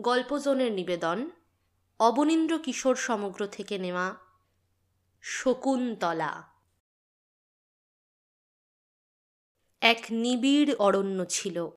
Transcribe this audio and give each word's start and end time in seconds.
গল্পজনের 0.00 0.72
নিবেদন, 0.72 1.30
অবনীন্দ্র 1.98 2.58
কিশোর 2.58 2.96
সমগ্র 2.96 3.46
থেকে 3.46 3.78
নেওয়া 3.78 4.14
শকুন্তলা। 5.22 6.42
এক 9.80 10.06
নিবিড় 10.10 10.74
অরণ্য 10.74 11.24
ছিল। 11.24 11.68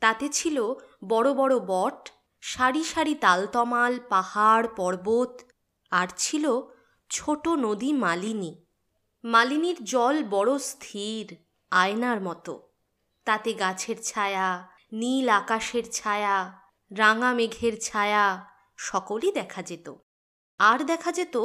তাতে 0.00 0.28
ছিল 0.28 0.74
বড় 1.04 1.34
বড় 1.34 1.58
বট, 1.58 2.10
সারি 2.40 2.84
সারি 2.84 3.14
তালতমাল, 3.14 3.98
পাহাড়, 4.08 4.68
পর্বত, 4.76 5.40
আর 5.90 6.08
ছিল 6.16 6.50
ছোট 7.10 7.48
নদী 7.48 7.92
মালিনী। 7.92 8.64
মালিনীর 9.24 9.84
জল 9.84 10.24
বড় 10.24 10.58
স্থির, 10.58 11.36
আয়নার 11.70 12.20
মতো। 12.20 12.68
তাতে 13.24 13.52
গাছের 13.52 13.96
ছায়া, 14.02 14.68
নীল 14.92 15.28
আকাশের 15.28 15.90
ছায়া 15.92 16.59
রাঙা 16.96 17.34
মেঘের 17.34 17.80
ছায়া 17.80 18.46
সকলই 18.76 19.32
দেখা 19.32 19.62
যেত। 19.62 19.94
আর 20.58 20.78
দেখা 20.84 21.12
যেত 21.12 21.36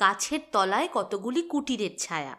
গাছের 0.00 0.40
তলায় 0.52 0.88
কতগুলি 0.92 1.42
কুটিরের 1.42 1.90
ছায়া। 1.98 2.36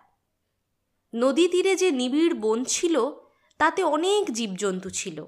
নদী 1.16 1.48
তীরে 1.48 1.76
যে 1.76 1.92
নিবিড় 1.92 2.34
বন 2.34 2.64
ছিল, 2.64 3.12
তাতে 3.58 3.84
অনেক 3.84 4.32
জীবজন্তু 4.32 4.90
ছিল। 4.90 5.26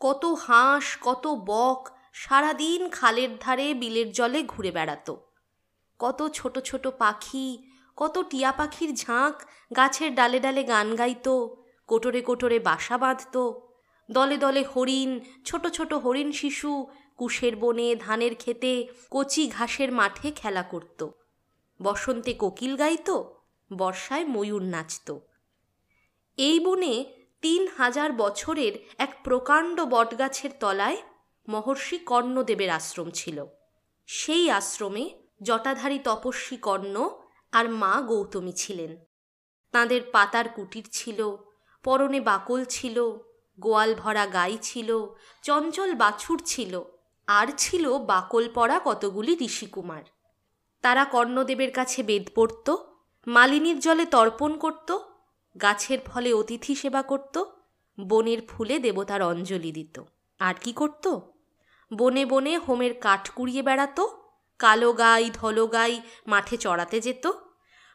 কত 0.00 0.24
হাঁস, 0.24 0.98
কত 1.00 1.26
বক 1.26 1.88
সারাদিন 2.12 2.88
খালের 2.88 3.38
ধারে 3.40 3.74
বিলের 3.74 4.12
জলে 4.12 4.42
ঘুরে 4.42 4.70
বেড়াতো। 4.70 5.30
কত 5.98 6.28
ছোট 6.28 6.58
ছোট 6.58 6.86
পাখি, 6.86 7.70
কত 7.96 8.26
টিয়া 8.30 8.52
পাখির 8.52 8.94
ঝাঁক 8.94 9.42
গাছের 9.76 10.14
ডালে 10.14 10.40
ডালে 10.40 10.64
গান 10.64 10.96
গাইত, 10.96 11.28
কোটরে 11.86 12.20
কোটরে 12.22 12.58
বাসা 12.58 12.98
বাঁধত। 12.98 13.67
দলে 14.10 14.36
দলে 14.36 14.62
হরিণ, 14.62 15.20
ছোট 15.44 15.66
ছোট 15.66 15.92
হরিণ 15.92 16.32
শিশু 16.32 16.86
কুশের 17.16 17.56
বনে, 17.56 17.96
ধানের 17.96 18.34
খেতে 18.34 18.88
কচি 19.10 19.48
ঘাসের 19.48 19.92
মাঠে 19.92 20.30
খেলা 20.30 20.62
করত। 20.62 21.08
বসন্তে 21.82 22.34
কোকিল 22.34 22.76
গাইত, 22.76 23.22
বর্ষায় 23.76 24.24
ময়ূর 24.24 24.62
নাচত। 24.62 25.18
এই 26.36 26.60
বনে 26.60 27.04
তিন 27.40 27.68
হাজার 27.76 28.12
বছরের 28.12 28.72
এক 28.98 29.16
প্রকাণ্ড 29.24 29.80
বটগাছের 29.80 30.50
তলায় 30.60 30.96
মহর্ষি 31.48 31.98
কর্ণদেবের 31.98 32.70
আশ্রম 32.70 33.10
ছিল। 33.10 33.46
সেই 34.06 34.50
আশ্রমে 34.50 35.10
জটাধারী 35.42 35.98
তপস্বী 35.98 36.56
কর্ণ 36.56 37.10
আর 37.52 37.68
মা 37.68 38.00
গৌতমী 38.00 38.52
ছিলেন। 38.52 38.96
তাঁদের 39.72 40.00
পাতার 40.12 40.48
কুটির 40.48 40.88
ছিল, 40.92 41.36
পরনে 41.84 42.20
বাকল 42.20 42.64
ছিল 42.64 43.18
গোয়াল 43.60 43.94
ভরা 43.94 44.26
গাই 44.26 44.58
ছিল, 44.62 45.06
চঞ্চল 45.42 45.94
বাছুর 45.94 46.42
ছিল, 46.46 46.82
আর 47.26 47.46
ছিল 47.58 47.98
বাকল 47.98 48.48
পড়া 48.54 48.80
কতগুলি 48.84 49.36
ঋষিকুমার। 49.40 50.02
তারা 50.82 51.04
কর্ণদেবের 51.04 51.70
কাছে 51.70 52.02
বেদ 52.02 52.28
পড়ত, 52.34 52.76
মালিনীর 53.26 53.80
জলে 53.80 54.04
তর্পণ 54.04 54.56
করত, 54.56 54.98
গাছের 55.60 55.98
ফলে 56.06 56.32
অতিথি 56.32 56.74
সেবা 56.74 57.02
করত, 57.02 57.44
বনের 58.00 58.40
ফুলে 58.48 58.78
দেবতার 58.78 59.22
অঞ্জলি 59.22 59.72
দিত। 59.72 60.02
আর 60.40 60.54
কি 60.54 60.72
করত? 60.72 61.18
বনে 61.94 62.26
বনে 62.26 62.58
হোমের 62.58 62.94
কাঠ 62.94 63.30
কুড়িয়ে 63.30 63.62
বেড়াতো, 63.62 64.22
কালো 64.58 64.92
গাই, 64.92 65.30
ধলো 65.34 65.66
গাই 65.66 66.00
মাঠে 66.26 66.56
চড়াতে 66.56 67.00
যেত, 67.00 67.30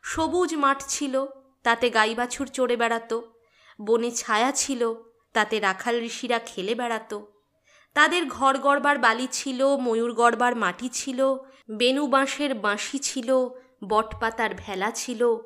সবুজ 0.04 0.56
মাঠ 0.56 0.84
ছিল, 0.88 1.26
তাতে 1.64 1.90
গাই 1.90 2.16
বাছুর 2.16 2.48
চড়ে 2.48 2.76
বেড়াতো, 2.76 3.34
বনে 3.82 4.12
ছায়া 4.12 4.52
ছিল 4.52 4.96
তাতে 5.34 5.60
রাখাল 5.60 6.04
ঋষিরা 6.04 6.40
খেলে 6.40 6.76
বেড়াতো। 6.76 7.28
তাদের 7.94 8.26
ঘর 8.26 8.58
গড়বার 8.58 8.98
বালি 8.98 9.28
ছিল, 9.32 9.78
ময়ূর 9.78 10.14
গড়বার 10.14 10.56
মাটি 10.56 10.90
ছিল, 10.90 11.36
বেনু 11.72 12.08
বাঁশের 12.08 12.56
বাঁশি 12.56 13.00
ছিল, 13.00 13.50
বটপাতার 13.84 14.50
ভেলা 14.58 14.92
ছিল। 14.92 15.38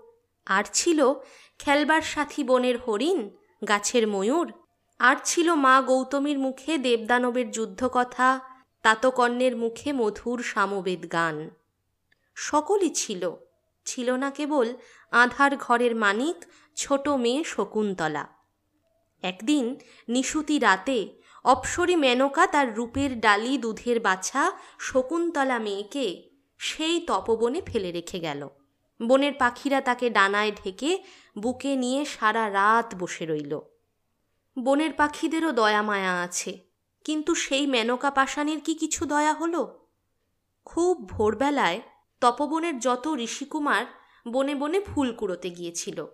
আর 0.45 0.63
ছিল 0.73 1.13
খেলবার 1.59 2.01
সাথী 2.01 2.44
বনের 2.44 2.78
হরিণ, 2.78 3.29
গাছের 3.67 4.07
ময়ূর। 4.07 4.53
আর 5.00 5.16
ছিল 5.23 5.53
মা 5.53 5.81
গৌতমীর 5.81 6.39
মুখে 6.39 6.78
দেবদানবের 6.78 7.51
যুদ্ধকথা, 7.51 8.39
তাতকর্ণের 8.81 9.57
মুখে 9.57 9.94
মধুর 9.94 10.44
সামবেদ 10.44 11.12
গান। 11.12 11.50
সকলই 12.35 12.89
ছিল 12.89 13.35
ছিল 13.85 14.12
না 14.12 14.31
কেবল 14.31 14.73
আধার 15.12 15.57
ঘরের 15.57 15.95
মানিক, 15.95 16.45
ছোট 16.75 17.07
মেয়ে 17.07 17.44
শকুন্তলা। 17.44 18.37
একদিন 19.23 19.75
নিশুতি 20.09 20.59
রাতে 20.59 21.22
অপসরী 21.44 21.95
মেনকা 21.95 22.47
তার 22.47 22.75
রূপের 22.75 23.19
ডালি 23.19 23.57
দুধের 23.57 24.00
বাছা 24.00 24.51
শকুন্তলা 24.79 25.59
মেয়েকে 25.59 26.29
সেই 26.57 27.00
তপবনে 27.00 27.61
ফেলে 27.61 27.91
রেখে 27.91 28.19
গেল। 28.19 28.50
বনের 29.07 29.33
পাখিরা 29.33 29.81
তাকে 29.81 30.09
ডানায় 30.09 30.51
ঢেকে 30.51 31.03
বুকে 31.38 31.75
নিয়ে 31.75 32.06
সারা 32.06 32.53
রাত 32.53 32.95
বসে 32.95 33.25
রইল। 33.25 33.59
বনের 34.63 34.94
পাখিদেরও 34.94 35.51
দয়া 35.51 35.81
মায়া 35.81 36.22
আছে, 36.22 36.66
কিন্তু 37.03 37.35
সেই 37.35 37.67
মেনকা 37.67 38.11
পাশানির 38.11 38.61
কি 38.61 38.75
কিছু 38.75 39.06
দয়া 39.06 39.33
হলো? 39.33 39.88
খুব 40.66 41.09
ভোরবেলায় 41.09 41.81
তপবনের 42.22 42.79
যত 42.79 43.07
ঋষিকুমার 43.19 43.85
বনে 44.31 44.56
বনে 44.56 44.79
ফুল 44.81 45.13
কুড়োতে 45.13 45.50
গিয়েছিল। 45.50 46.06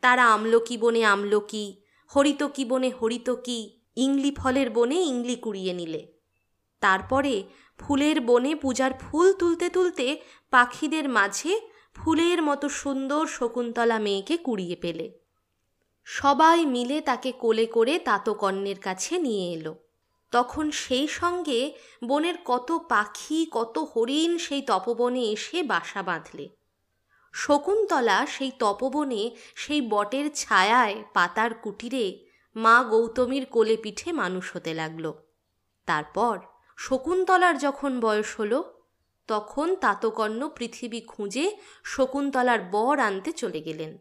তারা 0.00 0.32
আমলকি 0.34 0.78
বনে 0.78 1.04
আমলকি 1.04 1.79
হরিতকি 2.14 2.64
বনে 2.64 2.90
হরিতকি 2.90 3.78
ইংলি 3.96 4.34
ফলের 4.34 4.70
বনে 4.70 4.96
ইংলি 5.02 5.36
কুড়িয়ে 5.36 5.72
নিলে। 5.72 6.12
তারপরে 6.80 7.42
ফুলের 7.78 8.20
বনে 8.20 8.54
পূজার 8.54 8.92
ফুল 8.92 9.32
তুলতে 9.32 9.68
তুলতে 9.68 10.20
পাখিদের 10.50 11.08
মাঝে 11.08 11.60
ফুলের 11.94 12.42
মতো 12.42 12.68
সুন্দর 12.68 13.26
শকুন্তলা 13.26 13.98
মেয়েকে 13.98 14.36
কুড়িয়ে 14.36 14.76
পেলে। 14.76 15.18
সবাই 16.04 16.66
মিলে 16.66 17.00
তাকে 17.00 17.32
কোলে 17.32 17.66
করে 17.66 17.98
তাতকর্ণের 17.98 18.78
কাছে 18.78 19.18
নিয়ে 19.18 19.52
এলো। 19.52 19.74
তখন 20.30 20.70
সেই 20.70 21.08
সঙ্গে 21.08 21.72
বনের 22.04 22.34
কত 22.44 22.72
পাখি, 22.88 23.46
কত 23.50 23.78
হরিণ 23.78 24.38
সেই 24.38 24.62
তপবনে 24.62 25.20
এসে 25.20 25.62
বাসা 25.62 26.02
বাঁধলে। 26.02 26.48
শকুন্তলা 27.32 28.26
সেই 28.26 28.52
তপবনে 28.58 29.36
সেই 29.54 29.80
বটের 29.80 30.34
ছায়ায় 30.34 31.04
পাতার 31.14 31.54
কুটিরে 31.54 32.26
মা 32.56 32.82
গৌতমীর 32.82 33.46
কোলে 33.46 33.76
পিঠে 33.76 34.12
মানুষ 34.12 34.56
হতে 34.56 34.74
লাগল। 34.74 35.12
তারপর 35.86 36.38
শকুন্তলার 36.76 37.58
যখন 37.58 38.00
বয়স 38.00 38.40
হলো, 38.40 38.86
তখন 39.28 39.74
তাতকর্ণ 39.74 40.48
পৃথিবী 40.48 41.00
খুঁজে 41.00 41.56
শকুন্তলার 41.84 42.60
বর 42.60 42.98
আনতে 42.98 43.32
চলে 43.32 43.60
গেলেন। 43.60 43.98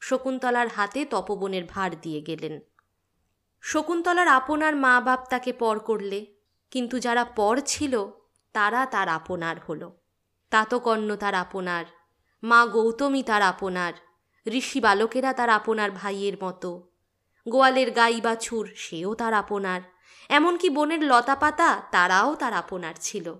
শকুন্তলার 0.00 0.68
হাতে 0.68 1.04
তপবনের 1.04 1.64
ভার 1.64 2.00
দিয়ে 2.00 2.20
গেলেন। 2.20 2.60
শকুন্তলার 3.60 4.28
আপনার 4.28 4.76
মা 4.76 5.00
বাপ 5.00 5.26
তাকে 5.30 5.52
পর 5.52 5.78
করলে, 5.78 6.36
কিন্তু 6.70 6.98
যারা 6.98 7.24
পর 7.24 7.60
ছিল, 7.66 8.06
তারা 8.52 8.86
তার 8.86 9.08
আপনার 9.08 9.56
হলো। 9.68 10.00
তাতকর্ণ 10.50 11.16
তার 11.16 11.34
আপনার 11.34 11.84
মা 12.50 12.60
গৌতমী 12.66 13.22
তার 13.22 13.42
আপনার, 13.42 13.92
ঋষি 14.46 14.80
বালকেরা 14.80 15.32
তার 15.32 15.50
আপনার 15.50 15.90
ভাইয়ের 15.90 16.36
মতো। 16.44 16.70
গোয়ালের 17.48 17.90
গাই 17.90 18.20
বাছুর 18.20 18.64
সেও 18.76 19.14
তার 19.14 19.34
আপনার। 19.34 19.80
এমনকি 20.28 20.68
বনের 20.70 21.02
লতা 21.04 21.36
পাতা 21.36 21.82
তারাও 21.92 22.34
তার 22.34 22.52
আপনার 22.52 22.94
ছিল। 23.00 23.34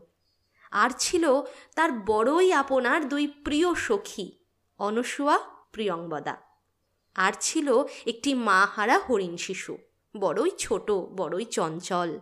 আর 0.71 0.91
ছিল 0.99 1.25
তার 1.77 1.91
বড়ই 1.93 2.53
আপনার 2.53 3.09
দুই 3.09 3.27
প্রিয় 3.27 3.75
সখী, 3.75 4.27
অনসুয়া 4.79 5.39
প্রিয়ংবদা 5.73 6.37
আর 7.17 7.33
ছিল 7.41 7.69
একটি 8.07 8.35
মা 8.35 8.69
হারা 8.77 8.99
হরিণ 8.99 9.37
শিশু, 9.37 9.79
বড়ই 10.15 10.51
ছোট, 10.59 10.91
বড়ই 10.91 11.45
চঞ্চল। 11.45 12.19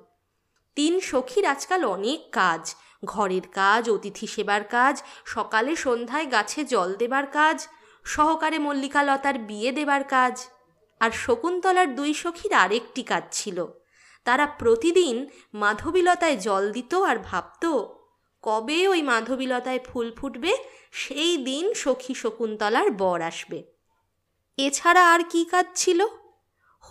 তিন 0.77 1.00
সখীর 1.00 1.44
আজকাল 1.47 1.84
অনেক 1.84 2.21
কাজ 2.33 2.75
ঘরের 3.05 3.47
কাজ, 3.53 3.91
অতিথি 3.91 4.27
সেবার 4.27 4.65
কাজ, 4.65 5.03
সকালে 5.25 5.77
সন্ধ্যায় 5.77 6.31
গাছে 6.31 6.65
জল 6.65 6.95
দেবার 6.95 7.27
কাজ, 7.27 7.69
সহকারে 8.05 8.59
মল্লিকালতার 8.59 9.39
বিয়ে 9.39 9.73
দেবার 9.73 10.05
কাজ, 10.05 10.47
আর 11.01 11.11
শকুন্তলার 11.11 11.95
দুই 11.95 12.15
সখীর 12.15 12.53
আরেকটি 12.55 13.03
কাজ 13.03 13.23
ছিল। 13.33 13.67
তারা 14.25 14.47
প্রতিদিন 14.47 15.29
মাধবীলতায় 15.55 16.37
জল 16.37 16.73
দিত 16.73 16.95
আর 16.95 17.19
ভাবত, 17.19 17.65
কবে 18.43 18.89
ওই 18.89 19.03
মাধবীলতায় 19.03 19.79
ফুল 19.79 20.12
ফুটবে, 20.12 20.57
সেই 20.93 21.37
দিন 21.37 21.75
সখী 21.75 22.15
শকুন্তলার 22.15 22.91
বর 22.91 23.21
আসবে। 23.21 23.65
এছাড়া 24.57 25.12
আর 25.12 25.21
কি 25.31 25.45
কাজ 25.45 25.67
ছিল? 25.75 26.07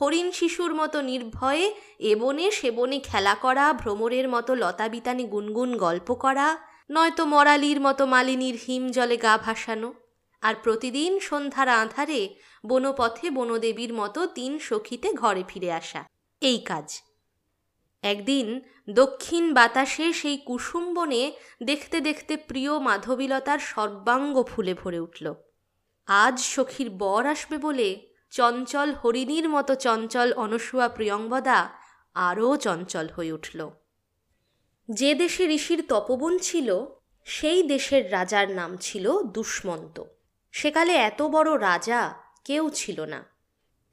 হরিণ 0.02 0.32
শিশুর 0.32 0.74
মতো 0.74 1.02
নির্ভয়ে 1.02 1.76
এবনে 2.00 2.52
সেবনে 2.52 3.00
খেলা 3.00 3.36
করা, 3.36 3.74
ভ্রমরের 3.74 4.30
মতো 4.30 4.56
লতাবিতানি 4.56 5.24
গুনগুন 5.24 5.78
গল্প 5.78 6.14
করা, 6.14 6.58
নয়তো 6.92 7.26
মরালির 7.26 7.82
মতো 7.82 8.06
মালিনীর 8.06 8.60
হিম 8.68 8.92
জলে 8.92 9.18
গা 9.18 9.38
ভাসানো। 9.38 9.94
আর 10.42 10.56
প্রতিদিন 10.64 11.20
সন্ধ্যার 11.20 11.70
আঁধারে 11.70 12.36
বনপথে 12.66 13.30
বনদেবীর 13.30 13.94
মতো 13.94 14.26
তিন 14.26 14.60
সখীতে 14.60 15.14
ঘরে 15.14 15.44
ফিরে 15.48 15.72
আসা। 15.72 16.04
এই 16.42 16.58
কাজ। 16.58 17.02
একদিন 18.02 18.62
দক্ষিণ 18.90 19.54
বাতাসে 19.54 20.14
সেই 20.14 20.38
কুসুম 20.38 20.94
বনে 20.94 21.32
দেখতে 21.64 22.02
দেখতে 22.02 22.38
প্রিয় 22.38 22.80
মাধবীলতার 22.80 23.60
সর্বাঙ্গ 23.60 24.44
ফুলে 24.44 24.74
ভরে 24.74 25.00
উঠল। 25.00 25.34
আজ 26.08 26.40
সখীর 26.40 26.90
বর 26.90 27.26
আসবে 27.26 27.58
বলে 27.58 28.13
চঞ্চল 28.34 28.94
হরিণীর 28.94 29.50
মতো 29.50 29.76
চঞ্চল 29.76 30.34
অনসুয়া 30.34 30.90
প্রিয়ঙ্বদা 30.90 31.70
আরও 32.14 32.58
চঞ্চল 32.58 33.10
হয়ে 33.10 33.32
উঠল। 33.32 33.70
যে 34.92 35.16
দেশে 35.16 35.48
ঋষির 35.48 35.86
তপবন 35.88 36.38
ছিল, 36.38 36.86
সেই 37.26 37.64
দেশের 37.64 38.14
রাজার 38.14 38.52
নাম 38.52 38.78
ছিল 38.78 39.22
দুষ্মন্ত। 39.22 40.04
সেকালে 40.52 40.94
এত 40.94 41.22
বড় 41.22 41.62
রাজা 41.62 42.14
কেউ 42.44 42.70
ছিল 42.70 43.02
না। 43.02 43.24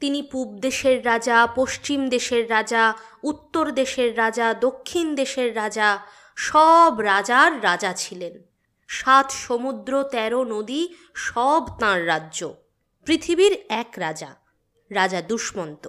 তিনি 0.00 0.22
পূব 0.22 0.58
দেশের 0.58 1.06
রাজা, 1.06 1.46
পশ্চিম 1.46 2.08
দেশের 2.08 2.50
রাজা, 2.50 2.94
উত্তর 3.22 3.70
দেশের 3.70 4.18
রাজা, 4.18 4.54
দক্ষিণ 4.54 5.14
দেশের 5.14 5.56
রাজা, 5.56 5.98
সব 6.36 6.96
রাজার 7.00 7.64
রাজা 7.64 7.92
ছিলেন। 7.92 8.42
সাত 8.88 9.30
সমুদ্র, 9.30 10.02
তেরো 10.02 10.44
নদী, 10.44 10.88
সব 11.14 11.62
তাঁর 11.80 12.06
রাজ্য। 12.06 12.54
পৃথিবীর 13.10 13.52
এক 13.68 13.94
রাজা 13.98 14.34
রাজা 14.90 15.22
দুষ্মন্ত। 15.22 15.88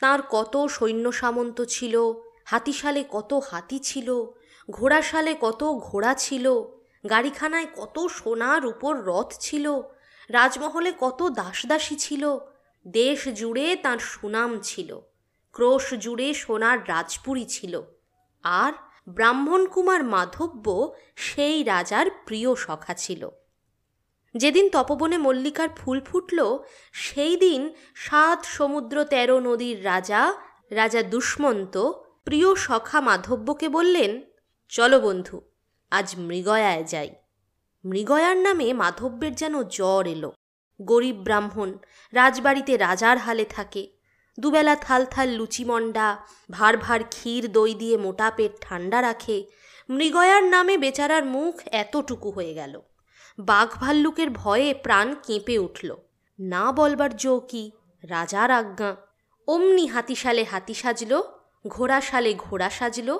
তাঁর 0.00 0.22
কত 0.30 0.66
সৈন্য 0.66 1.12
সামন্ত 1.12 1.62
ছিল, 1.64 2.12
হাতিশালে 2.44 3.04
কত 3.10 3.34
হাতি 3.34 3.78
ছিল, 3.78 4.24
ঘোড়াশালে 4.70 5.34
কত 5.40 5.64
ঘোড়া 5.64 6.14
ছিল, 6.14 6.62
গাড়িখানায় 7.10 7.66
কত 7.76 8.06
সোনার 8.06 8.66
উপর 8.66 9.04
রথ 9.04 9.34
ছিল, 9.40 9.80
রাজমহলে 10.30 10.92
কত 11.00 11.22
দাসদাসী 11.22 11.96
ছিল, 11.96 12.38
দেশ 12.86 13.28
জুড়ে 13.28 13.76
তার 13.76 13.98
সুনাম 13.98 14.60
ছিল, 14.60 15.00
ক্রোশ 15.52 15.94
জুড়ে 15.94 16.34
সোনার 16.34 16.78
রাজপুরী 16.88 17.44
ছিল। 17.44 17.82
আর 18.42 18.72
ব্রাহ্মণ 19.08 19.66
কুমার 19.66 20.04
মাধব্য 20.04 20.94
সেই 21.16 21.62
রাজার 21.62 22.10
প্রিয় 22.26 22.54
সখা 22.54 22.94
ছিল। 22.94 23.28
যেদিন 24.34 24.68
তপবনে 24.68 25.18
মল্লিকার 25.18 25.68
ফুল 25.76 26.00
ফুটল, 26.00 26.58
সেই 26.92 27.36
দিন 27.36 27.74
সাত 27.94 28.44
সমুদ্র 28.44 29.04
তেরো 29.04 29.40
নদীর 29.40 29.84
রাজা 29.84 30.34
রাজা 30.70 31.02
দুষ্মন্ত, 31.02 31.92
প্রিয় 32.24 32.54
সখা 32.54 33.00
মাধব্যকে 33.00 33.68
বললেন, 33.68 34.22
চলো 34.68 35.00
বন্ধু, 35.00 35.40
আজ 35.90 36.14
মৃগয়ায় 36.18 36.84
যাই। 36.84 37.10
মৃগয়ার 37.84 38.36
নামে 38.36 38.72
মাধব্যের 38.72 39.34
যেন 39.34 39.62
জ্বর 39.62 40.06
এলো। 40.06 40.32
গরিব 40.82 41.16
ব্রাহ্মণ 41.16 41.78
রাজবাড়িতে 42.12 42.76
রাজার 42.76 43.18
হালে 43.18 43.44
থাকে। 43.44 43.92
দুবেলা 44.38 44.76
থাল 44.76 45.04
থাল 45.04 45.28
লুচিমন্ডা 45.28 46.18
ভার 46.50 46.76
ভার 46.76 47.04
ক্ষীর 47.04 47.52
দই 47.52 47.74
দিয়ে 47.74 47.96
মোটা 47.96 48.30
পেট 48.30 48.52
ঠান্ডা 48.60 49.02
রাখে। 49.02 49.44
মৃগয়ার 49.88 50.44
নামে 50.44 50.78
বেচারার 50.78 51.24
মুখ 51.24 51.60
এতটুকু 51.72 52.30
হয়ে 52.30 52.54
গেল। 52.54 52.80
বাঘ 53.40 53.68
ভাল্লুকের 53.74 54.30
ভয়ে 54.30 54.74
প্রাণ 54.74 55.14
কেঁপে 55.14 55.58
উঠল। 55.58 55.96
না 56.40 56.72
বলবার 56.72 57.16
জো 57.16 57.40
কি, 57.40 57.72
রাজার 58.02 58.50
আজ্ঞা। 58.50 58.96
অমনি 59.46 59.86
হাতিশালে 59.86 60.44
হাতি 60.44 60.74
সাজল, 60.74 61.22
ঘোড়াশালে 61.68 62.34
ঘোড়া 62.34 62.70
সাজল, 62.70 63.18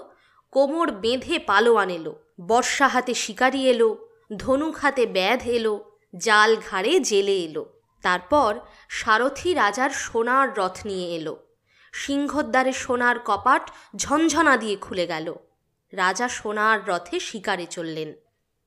কোমর 0.51 0.93
বেঁধে 0.93 1.39
পালোয়ান 1.39 1.91
এলো 1.91 2.15
বর্ষা 2.41 2.89
হাতে 2.89 3.15
শিকারি 3.15 3.69
এলো, 3.69 4.09
ধনুক 4.37 4.77
হাতে 4.77 5.07
ব্যাধ 5.07 5.43
এলো, 5.47 5.91
জাল 6.17 6.57
ঘাড়ে 6.71 7.01
জেলে 7.01 7.37
এলো। 7.39 7.81
তারপর 8.03 8.59
সারথি 8.89 9.55
রাজার 9.55 9.91
সোনার 9.91 10.59
রথ 10.59 10.87
নিয়ে 10.87 11.17
এলো। 11.17 11.47
সিংহদ্বারে 11.93 12.73
সোনার 12.73 13.19
কপাট 13.19 13.71
ঝনঝনা 13.97 14.57
দিয়ে 14.57 14.77
খুলে 14.77 15.07
গেল। 15.07 15.35
রাজা 15.93 16.29
সোনার 16.29 16.89
রথে 16.89 17.21
শিকারে 17.21 17.67
চললেন। 17.67 18.13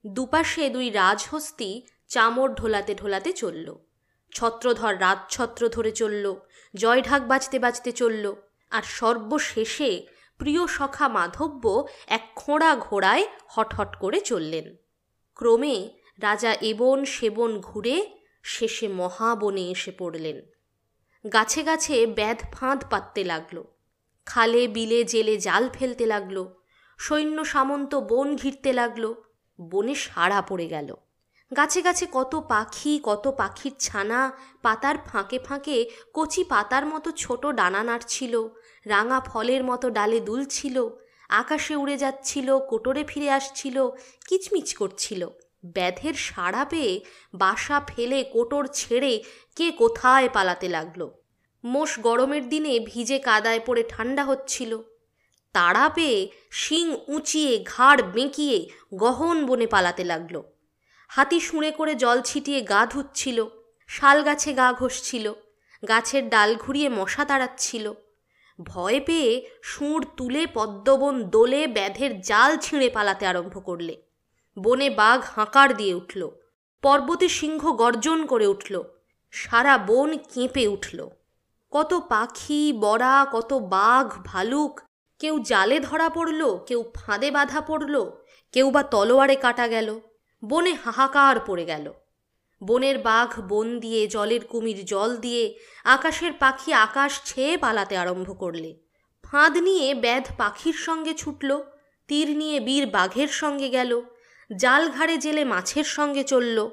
দুপাশে 0.06 0.70
দুই 0.70 0.88
রাজহস্তি 0.92 1.70
চামর 2.08 2.50
ঢোলাতে 2.54 2.96
ঢোলাতে 2.96 3.34
চলল। 3.34 3.68
ছত্রধর 4.32 4.94
রাজছত্র 5.00 5.70
ধরে 5.70 5.92
চলল, 5.92 6.26
জয়ঢাক 6.74 7.22
বাজতে 7.28 7.60
বাজতে 7.60 7.92
চলল, 7.92 8.26
আর 8.72 8.84
সর্বশেষে 8.84 10.08
প্রিয় 10.40 10.68
সখা 10.68 11.08
মাধব্য 11.08 11.86
এক 12.08 12.24
খোঁড়া 12.36 12.76
ঘোড়ায় 12.76 13.26
হটহট 13.48 13.92
করে 13.96 14.20
চললেন। 14.20 14.76
ক্রমে 15.36 15.90
রাজা 16.22 16.54
এবন 16.54 17.06
সেবন 17.06 17.52
ঘুরে 17.60 17.98
শেষে 18.44 18.88
মহাবনে 18.88 19.64
এসে 19.72 19.92
পড়লেন। 19.92 20.38
গাছে 21.26 21.64
গাছে 21.64 22.08
ব্যাধ 22.08 22.40
ফাঁদ 22.54 22.80
পাততে 22.90 23.24
লাগল, 23.24 23.64
খালে 24.26 24.68
বিলে 24.68 25.04
জেলে 25.04 25.38
জাল 25.38 25.70
ফেলতে 25.74 26.06
লাগল, 26.06 26.38
সৈন্য 27.00 27.46
সামন্ত 27.46 27.96
বন 27.96 28.36
ঘিরতে 28.36 28.74
লাগল 28.74 29.04
বনে 29.60 29.96
সাড়া 29.96 30.42
পড়ে 30.42 30.68
গেল। 30.68 30.94
গাছে 31.56 31.82
গাছে 31.82 32.08
কত 32.12 32.36
পাখি, 32.36 33.00
কত 33.04 33.28
পাখির 33.28 33.72
ছানা, 33.80 34.32
পাতার 34.62 34.98
ফাঁকে 34.98 35.40
ফাঁকে 35.40 35.90
কচি 36.14 36.44
পাতার 36.44 36.86
মতো 36.86 37.12
ছোট 37.12 37.46
ডানা 37.46 37.84
নাড়ছিল, 37.84 38.48
রাঙা 38.86 39.20
ফলের 39.20 39.64
মতো 39.64 39.90
ডালে 39.90 40.20
দুলছিল, 40.20 40.90
আকাশে 41.30 41.76
উড়ে 41.76 41.98
যাচ্ছিল, 41.98 42.60
কোটরে 42.60 43.04
ফিরে 43.04 43.32
আসছিল, 43.32 43.88
কিচমিচ 44.28 44.76
করছিল। 44.76 45.28
ব্যাধের 45.66 46.14
সাড়া 46.14 46.66
পেয়ে 46.66 47.02
বাসা 47.34 47.82
ফেলে 47.88 48.24
কোটর 48.24 48.66
ছেড়ে 48.66 49.24
কে 49.56 49.72
কোথায় 49.72 50.30
পালাতে 50.30 50.68
লাগল? 50.68 51.10
মোষ 51.64 52.00
গরমের 52.00 52.50
দিনে 52.50 52.80
ভিজে 52.80 53.20
কাদায় 53.20 53.60
পড়ে 53.66 53.84
ঠান্ডা 53.90 54.24
হচ্ছিল। 54.24 54.78
তাড়া 55.54 55.90
পেয়ে 55.90 56.20
শিং 56.52 56.86
উঁচিয়ে 57.08 57.52
ঘাড় 57.68 58.02
বেঁকিয়ে 58.02 58.58
গহন 58.96 59.38
বনে 59.46 59.68
পালাতে 59.68 60.04
লাগল। 60.04 60.36
হাতি 61.12 61.40
শুঁড়ে 61.40 61.72
করে 61.72 61.96
জল 61.96 62.22
ছিটিয়ে 62.22 62.62
গা 62.62 62.82
ধুচ্ছিল, 62.86 63.40
শাল 63.90 64.18
গাছে 64.24 64.54
গা 64.54 64.74
ঘষছিল, 64.74 65.34
গাছের 65.88 66.24
ডাল 66.30 66.56
ঘুরিয়ে 66.56 66.90
মশা 66.90 67.26
তাড়াচ্ছিল। 67.26 67.86
ভয় 68.60 69.00
পেয়ে 69.00 69.32
সুঁড় 69.64 70.04
তুলে 70.18 70.48
পদ্মবন 70.48 71.16
দোলে 71.24 71.68
ব্যাধের 71.68 72.22
জাল 72.22 72.52
ছিঁড়ে 72.58 72.90
পালাতে 72.90 73.24
আরম্ভ 73.26 73.56
করলে। 73.66 73.96
বনে 74.58 74.90
বাঘ 74.90 75.20
হাঁকার 75.36 75.70
দিয়ে 75.78 75.94
উঠল, 75.94 76.22
পর্বতে 76.84 77.28
সিংহ 77.30 77.72
গর্জন 77.72 78.20
করে 78.26 78.48
উঠল, 78.48 78.76
সারা 79.32 79.78
বন 79.78 80.10
কেঁপে 80.18 80.68
উঠল। 80.68 81.10
কত 81.72 81.92
পাখি, 82.10 82.74
বড়া, 82.74 83.16
কত 83.32 83.54
বাঘ, 83.54 84.06
ভালুক 84.26 84.74
কেউ 85.20 85.40
জালে 85.40 85.80
ধরা 85.80 86.10
পড়ল, 86.10 86.58
কেউ 86.58 86.92
ফাঁদে 86.96 87.32
বাঁধা 87.32 87.62
পড়ল, 87.62 88.12
কেউ 88.52 88.72
বা 88.72 88.84
তলোয়ারে 88.84 89.36
কাটা 89.36 89.68
গেল, 89.68 90.00
বনে 90.46 90.74
হাহাকার 90.74 91.40
পড়ে 91.40 91.66
গেল। 91.66 91.94
বনের 92.64 92.98
বাঘ 92.98 93.40
বন 93.48 93.80
দিয়ে, 93.80 94.08
জলের 94.08 94.46
কুমির 94.46 94.86
জল 94.86 95.18
দিয়ে, 95.18 95.60
আকাশের 95.84 96.34
পাখি 96.34 96.74
আকাশ 96.74 97.22
ছেয়ে 97.26 97.58
পালাতে 97.58 97.98
আরম্ভ 97.98 98.40
করলে। 98.40 98.80
ফাঁদ 99.24 99.58
নিয়ে 99.58 99.94
ব্যাধ 99.94 100.24
পাখির 100.38 100.74
সঙ্গে 100.74 101.14
ছুটল, 101.14 101.62
তীর 102.08 102.30
নিয়ে 102.30 102.60
বীর 102.60 102.88
বাঘের 102.88 103.28
সঙ্গে 103.28 103.70
গেল, 103.70 104.02
জাল 104.56 104.90
ঘাড়ে 104.90 105.18
জেলে 105.18 105.46
মাছের 105.46 105.84
সঙ্গে 105.84 106.24
চলল, 106.24 106.70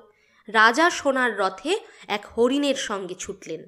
রাজা 0.49 0.91
সোনার 0.91 1.39
রথে 1.39 1.79
এক 2.09 2.27
হরিণের 2.27 2.75
সঙ্গে 2.75 3.15
ছুটলেন। 3.15 3.67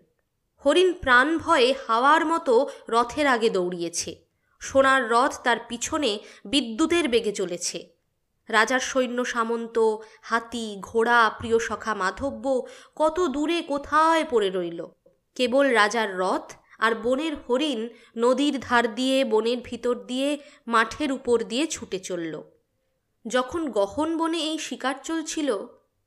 হরিণ 0.57 0.93
প্রাণ 0.93 1.39
ভয়ে 1.39 1.75
হাওয়ার 1.89 2.27
মতো 2.27 2.69
রথের 2.89 3.27
আগে 3.27 3.51
দৌড়িয়েছে। 3.51 4.22
সোনার 4.63 5.11
রথ 5.11 5.33
তার 5.45 5.59
পিছনে 5.69 6.11
বিদ্যুতের 6.45 7.09
বেগে 7.09 7.33
চলেছে। 7.33 7.79
রাজার 8.49 8.81
সৈন্য 8.81 9.19
সামন্ত, 9.25 9.77
হাতি, 10.23 10.67
ঘোড়া, 10.81 11.21
প্রিয় 11.39 11.59
সখা 11.59 11.95
মাধব্য 11.95 12.45
কত 12.97 13.17
দূরে 13.27 13.59
কোথায় 13.63 14.25
পড়ে 14.31 14.51
রইল। 14.51 14.81
কেবল 15.35 15.67
রাজার 15.71 16.19
রথ 16.19 16.47
আর 16.79 16.93
বনের 16.95 17.35
হরিণ 17.37 17.89
নদীর 18.17 18.55
ধার 18.61 18.95
দিয়ে, 18.95 19.25
বনের 19.25 19.61
ভিতর 19.65 19.95
দিয়ে, 19.95 20.39
মাঠের 20.67 21.13
উপর 21.13 21.45
দিয়ে 21.45 21.67
ছুটে 21.67 21.99
চলল। 21.99 22.35
যখন 23.27 23.63
গহন 23.71 24.11
বনে 24.19 24.41
এই 24.51 24.59
শিকার 24.59 24.95
চলছিল, 25.03 25.49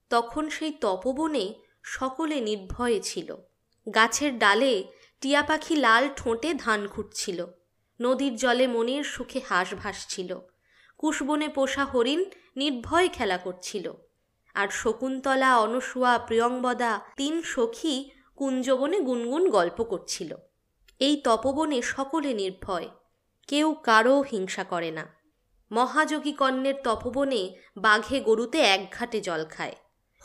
তখন 0.09 0.49
সেই 0.49 0.71
তপবনে 0.71 1.45
সকলে 1.83 2.37
নির্ভয়ে 2.41 2.99
ছিল। 2.99 3.29
গাছের 3.87 4.31
ডালে 4.39 4.73
টিয়া 5.21 5.41
পাখি 5.41 5.75
লাল 5.75 6.03
ঠোঁটে 6.15 6.49
ধান 6.53 6.87
খুঁটছিল। 6.87 7.39
নদীর 8.01 8.35
জলে 8.35 8.67
মনের 8.67 9.03
সুখে 9.03 9.41
হাঁস 9.49 9.73
ভাসছিল। 9.73 10.39
কুশবনে 10.97 11.49
পোষা 11.49 11.85
হরিণ 11.85 12.25
নির্ভয় 12.55 13.09
খেলা 13.13 13.37
করছিল। 13.37 13.93
আর 14.53 14.67
শকুন্তলা, 14.67 15.59
অনসুয়া 15.59 16.19
প্রিয়ংবদা 16.19 17.01
তিন 17.15 17.41
সখী 17.41 18.09
কুঞ্জবনে 18.35 18.99
গুনগুন 18.99 19.49
গল্প 19.49 19.83
করছিল। 19.83 20.35
এই 20.99 21.21
তপবনে 21.23 21.81
সকলে 21.81 22.33
নির্ভয়, 22.33 22.89
কেউ 23.47 23.73
কারও 23.73 24.21
হিংসা 24.21 24.63
করে 24.63 24.91
না। 24.91 25.05
মহাযোগী 25.71 26.31
কন্যের 26.31 26.75
তপবনে 26.83 27.55
বাঘে 27.77 28.19
গরুতে 28.19 28.59
এক 28.59 28.87
ঘাটে 28.91 29.21
জল 29.21 29.45
খায়। 29.45 29.75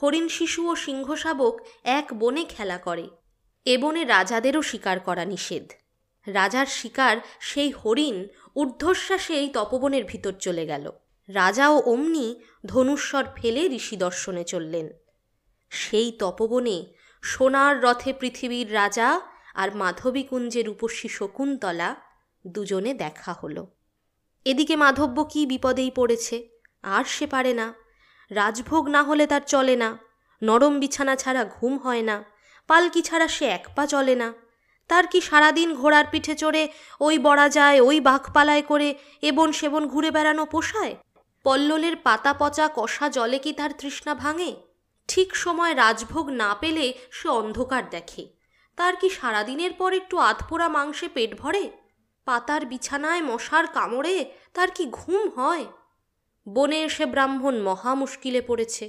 হরিণ 0.03 0.29
শিশু 0.29 0.71
ও 0.71 0.77
সিংহশাবক 0.77 1.61
এক 1.85 2.07
বনে 2.19 2.45
খেলা 2.45 2.79
করে। 2.79 3.11
এ 3.65 3.79
বনে 3.79 4.05
রাজাদেরও 4.05 4.62
শিকার 4.62 5.00
করা 5.00 5.25
নিষেধ। 5.25 5.73
রাজার 6.33 6.67
শিকার 6.67 7.17
সেই 7.41 7.71
হরিণ 7.71 8.27
ঊর্ধ্বশ্বাসে 8.57 9.35
এই 9.35 9.49
তপবনের 9.49 10.05
ভিতর 10.05 10.33
চলে 10.33 10.67
গেল। 10.67 10.91
রাজাও 11.29 11.79
অমনি 11.79 12.41
ধনুস্বর 12.67 13.25
ফেলে 13.37 13.67
ঋষি 13.67 13.97
দর্শনে 13.97 14.45
চললেন। 14.45 14.89
সেই 15.71 16.13
তপবনে 16.13 16.95
সোনার 17.23 17.83
রথে 17.83 18.13
পৃথিবীর 18.13 18.75
রাজা 18.75 19.21
আর 19.55 19.77
মাধবীকুঞ্জের 19.77 20.67
রূপসী 20.67 21.09
শকুন্তলা 21.09 21.97
দুজনে 22.47 22.95
দেখা 22.95 23.33
হলো। 23.33 23.67
এদিকে 24.45 24.77
মাধব্য 24.77 25.25
কি 25.25 25.47
বিপদেই 25.47 25.91
পড়েছে? 25.91 26.49
আর 26.83 27.05
সে 27.05 27.27
পারে 27.27 27.55
না। 27.55 27.75
রাজভোগ 28.31 28.89
না 28.89 29.03
হলে 29.03 29.27
তার 29.27 29.41
চলে 29.41 29.77
না। 29.77 29.99
নরম 30.43 30.81
বিছানা 30.81 31.17
ছাড়া 31.17 31.45
ঘুম 31.45 31.79
হয় 31.79 32.03
না। 32.03 32.25
পালকি 32.67 33.03
ছাড়া 33.03 33.29
সে 33.29 33.45
এক 33.45 33.69
পা 33.77 33.87
চলে 33.87 34.15
না। 34.15 34.33
তার 34.91 35.07
কি 35.07 35.21
সারাদিন 35.21 35.75
ঘোড়ার 35.75 36.07
পিঠে 36.11 36.35
চড়ে 36.35 36.63
ওই 37.01 37.19
বড়া 37.19 37.49
যায়, 37.49 37.81
ওই 37.81 38.01
বাঘপালায় 38.01 38.63
করে 38.63 38.89
এবন 39.23 39.49
সেবন 39.53 39.83
ঘুরে 39.89 40.11
বেড়ানো 40.11 40.45
পোষায়? 40.47 40.95
পল্ললের 41.45 41.97
পাতা 41.97 42.33
পচা 42.35 42.67
কষা 42.77 43.09
জলে 43.09 43.39
কি 43.39 43.53
তার 43.53 43.71
তৃষ্ণা 43.79 44.15
ভাঙে? 44.15 44.51
ঠিক 45.09 45.37
সময় 45.37 45.73
রাজভোগ 45.75 46.27
না 46.29 46.51
পেলে 46.61 46.87
সে 47.11 47.29
অন্ধকার 47.29 47.85
দেখে। 47.91 48.25
তার 48.77 48.95
কি 48.97 49.09
সারাদিনের 49.11 49.73
পর 49.73 49.91
একটু 49.93 50.19
আধপোড়া 50.19 50.69
মাংসে 50.69 51.09
পেট 51.09 51.31
ভরে? 51.41 51.65
পাতার 52.25 52.63
বিছানায় 52.67 53.23
মশার 53.23 53.67
কামড়ে 53.67 54.17
তার 54.55 54.71
কি 54.71 54.85
ঘুম 54.93 55.23
হয়? 55.29 55.65
বনে 56.47 56.79
এসে 56.83 57.05
ব্রাহ্মণ 57.07 57.57
মহা 57.61 57.93
মুশকিলে 57.95 58.41
পড়েছে। 58.41 58.85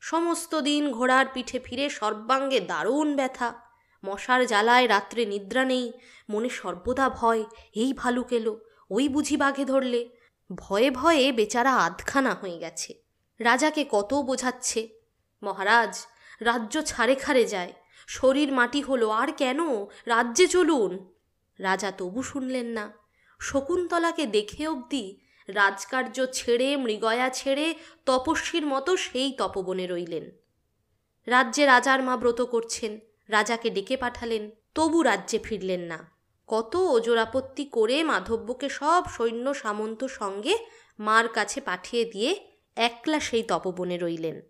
সমস্ত 0.00 0.52
দিন 0.60 0.92
ঘোড়ার 0.92 1.26
পিঠে 1.34 1.58
ফিরে 1.58 1.86
সর্বাঙ্গে 1.88 2.60
দারুণ 2.60 3.08
ব্যথা। 3.16 3.67
মশার 4.04 4.46
জ্বালায় 4.46 4.88
রাত্রে 4.88 5.26
নিদ্রা 5.26 5.64
নেই, 5.64 5.92
মনে 6.28 6.48
সর্বদা 6.48 7.08
ভয়, 7.08 7.44
এই 7.74 7.92
ভালুক 7.92 8.32
এলো, 8.32 8.60
ওই 8.90 9.08
বুঝি 9.08 9.36
বাঘে 9.36 9.64
ধরলে। 9.64 10.08
ভয়ে 10.54 10.90
ভয়ে 10.90 11.32
বেচারা 11.32 11.76
আধখানা 11.76 12.34
হয়ে 12.34 12.58
গেছে। 12.58 13.02
রাজাকে 13.40 13.84
কত 13.88 14.14
বোঝাচ্ছে? 14.14 14.88
মহারাজ, 15.42 16.06
রাজ্য 16.40 16.82
ছাড়ে 16.82 17.14
খারে 17.14 17.44
যায়, 17.44 17.72
শরীর 18.06 18.52
মাটি 18.52 18.82
হলো 18.82 19.10
আর 19.10 19.32
কেন? 19.32 19.60
রাজ্যে 20.06 20.46
চলুন। 20.46 21.12
রাজা 21.58 21.90
তবু 21.90 22.22
শুনলেন 22.22 22.66
না। 22.66 22.92
শকুন্তলাকে 23.40 24.26
দেখে 24.26 24.68
অবধি 24.68 25.20
রাজকার্য 25.48 26.26
ছেড়ে, 26.32 26.76
মৃগয়া 26.76 27.28
ছেড়ে 27.28 27.74
তপস্বীর 28.06 28.66
মতো 28.66 28.96
সেই 28.96 29.32
তপবনে 29.32 29.86
রইলেন। 29.86 30.30
রাজ্যে 31.26 31.66
রাজার 31.66 32.02
মা 32.02 32.16
ব্রত 32.16 32.40
করছেন। 32.42 32.98
রাজাকে 33.28 33.70
ডেকে 33.70 33.96
পাঠালেন, 33.96 34.50
তবু 34.74 35.02
রাজ্যে 35.02 35.38
ফিরলেন 35.38 35.80
না। 35.80 36.10
কত 36.46 36.76
ওজোরাপত্তি 36.76 37.64
করে 37.64 38.04
মাধব্যকে 38.04 38.68
সব 38.68 39.04
সৈন্য 39.16 39.54
সামন্ত 39.54 40.04
সঙ্গে 40.04 40.58
মার 40.98 41.28
কাছে 41.28 41.60
পাঠিয়ে 41.60 42.04
দিয়ে 42.04 42.46
একলা 42.76 43.20
সেই 43.20 43.42
তপবনে 43.42 43.98
রইলেন। 43.98 44.40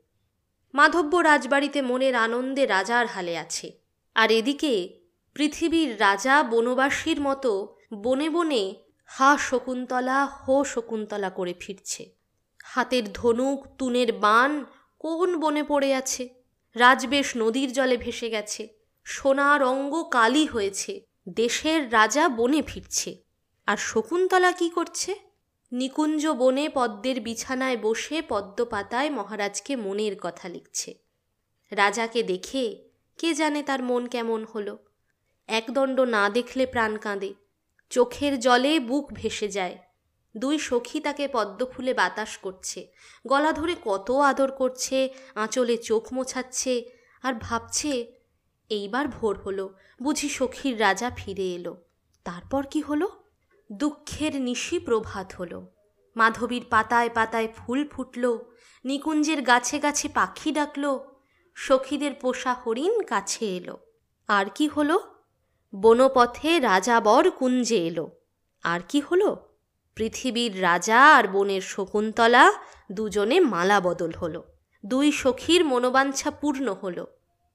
মাধব্য 0.75 1.17
রাজবাড়িতে 1.17 1.83
মনের 1.83 2.15
আনন্দে 2.15 2.67
রাজার 2.67 3.07
হালে 3.07 3.39
আছে। 3.39 3.79
আর 4.15 4.31
এদিকে 4.31 5.01
পৃথিবীর 5.35 6.01
রাজা 6.01 6.43
বনবাসীর 6.43 7.21
মতো 7.21 7.77
বনে 7.95 8.31
বনে 8.31 8.75
হা 9.05 9.39
শকুন্তলা, 9.41 10.27
হো 10.27 10.65
শকুন্তলা 10.65 11.31
করে 11.31 11.55
ফিরছে। 11.61 12.13
হাতের 12.65 13.13
ধনুক, 13.13 13.67
তুনের 13.79 14.13
বান 14.13 14.65
কোন 14.99 15.41
বনে 15.41 15.63
পড়ে 15.63 15.95
আছে? 15.95 16.38
রাজবেশ 16.79 17.37
নদীর 17.37 17.73
জলে 17.73 17.97
ভেসে 17.97 18.31
গেছে। 18.31 18.69
সোনার 19.05 19.63
অঙ্গ 19.63 20.03
কালি 20.03 20.47
হয়েছে। 20.47 21.01
দেশের 21.29 21.93
রাজা 21.93 22.29
বনে 22.29 22.63
ফিরছে। 22.63 23.17
আর 23.67 23.77
শকুন্তলা 23.77 24.53
কি 24.53 24.69
করছে? 24.69 25.15
নিকুঞ্জ 25.73 26.27
বনে 26.27 26.69
পদ্মের 26.69 27.21
বিছানায় 27.21 27.77
বসে 27.77 28.23
পদ্ম 28.29 28.65
পাতায় 28.65 29.11
মহারাজকে 29.11 29.77
মনের 29.77 30.17
কথা 30.21 30.49
লিখছে। 30.49 30.99
রাজাকে 31.71 32.23
দেখে 32.23 32.89
কে 33.19 33.35
জানে 33.35 33.63
তার 33.63 33.83
মন 33.83 34.07
কেমন 34.07 34.45
হলো। 34.45 34.79
একদণ্ড 35.47 36.01
না 36.01 36.29
দেখলে 36.29 36.67
প্রাণ 36.67 36.97
কাঁদে। 36.97 37.35
চোখের 37.91 38.41
জলে 38.41 38.81
বুক 38.81 39.13
ভেসে 39.13 39.49
যায়। 39.49 39.79
দুই 40.37 40.59
সখী 40.59 41.01
তাকে 41.01 41.29
পদ্মফুলে 41.29 41.95
বাতাস 41.95 42.37
করছে। 42.37 42.93
গলা 43.27 43.53
ধরে 43.53 43.77
কত 43.85 44.11
আদর 44.11 44.51
করছে, 44.51 45.09
আঁচলে 45.35 45.77
চোখ 45.77 46.13
মোছাচ্ছে 46.13 46.91
আর 47.23 47.35
ভাবছে, 47.35 48.13
এইবার 48.69 49.09
ভোর 49.09 49.39
হলো, 49.39 49.75
বুঝি 50.03 50.29
সখীর 50.29 50.81
রাজা 50.81 51.11
ফিরে 51.17 51.55
এলো। 51.55 51.77
তারপর 52.25 52.67
কি 52.71 52.81
হলো? 52.81 53.09
দুঃখের 53.73 54.41
নিশি 54.41 54.79
প্রভাত 54.79 55.33
হলো। 55.33 55.75
মাধবীর 56.17 56.65
পাতায় 56.71 57.11
পাতায় 57.15 57.49
ফুল 57.57 57.89
ফুটল, 57.89 58.39
নিকুঞ্জের 58.85 59.43
গাছে 59.43 59.79
গাছে 59.79 60.09
পাখি 60.09 60.53
ডাকল, 60.53 60.99
সখীদের 61.55 62.15
পোষা 62.15 62.55
হরিণ 62.55 63.03
কাছে 63.03 63.57
এলো। 63.57 63.79
আর 64.29 64.47
কি 64.55 64.69
হলো? 64.69 65.01
বনপথে 65.75 66.61
রাজাবর 66.61 67.31
কুঞ্জে 67.31 67.77
এলো। 67.77 68.11
আর 68.63 68.81
কি 68.89 69.01
হলো? 69.01 69.48
পৃথিবীর 69.99 70.63
রাজা 70.63 71.17
আর 71.17 71.29
বনের 71.29 71.61
শকুন্তলা 71.61 72.53
দুজনে 72.93 73.41
মালা 73.41 73.81
বদল 73.81 74.11
হলো। 74.11 74.45
দুই 74.87 75.13
সখীর 75.13 75.65
মনোবাঞ্ছা 75.65 76.31
পূর্ণ 76.31 76.75
হলো। 76.75 77.07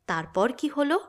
তারপর 0.07 0.51
কি 0.57 0.67
হলো? 0.67 0.99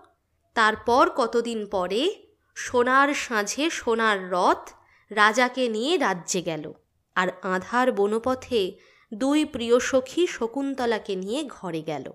তারপর 0.55 1.11
কতদিন 1.17 1.67
পরে 1.67 2.27
সোনার 2.55 3.15
সাঁঝে 3.15 3.71
সোনার 3.71 4.31
রথ 4.31 4.71
রাজাকে 5.11 5.69
নিয়ে 5.69 5.99
রাজ্যে 5.99 6.43
গেল 6.43 6.73
আর 7.15 7.29
আধার 7.43 7.93
বনপথে 7.93 8.79
দুই 9.15 9.45
প্রিয় 9.45 9.79
সখী 9.79 10.27
শকুন্তলাকে 10.27 11.17
নিয়ে 11.17 11.45
ঘরে 11.49 11.83
গেল। 11.83 12.13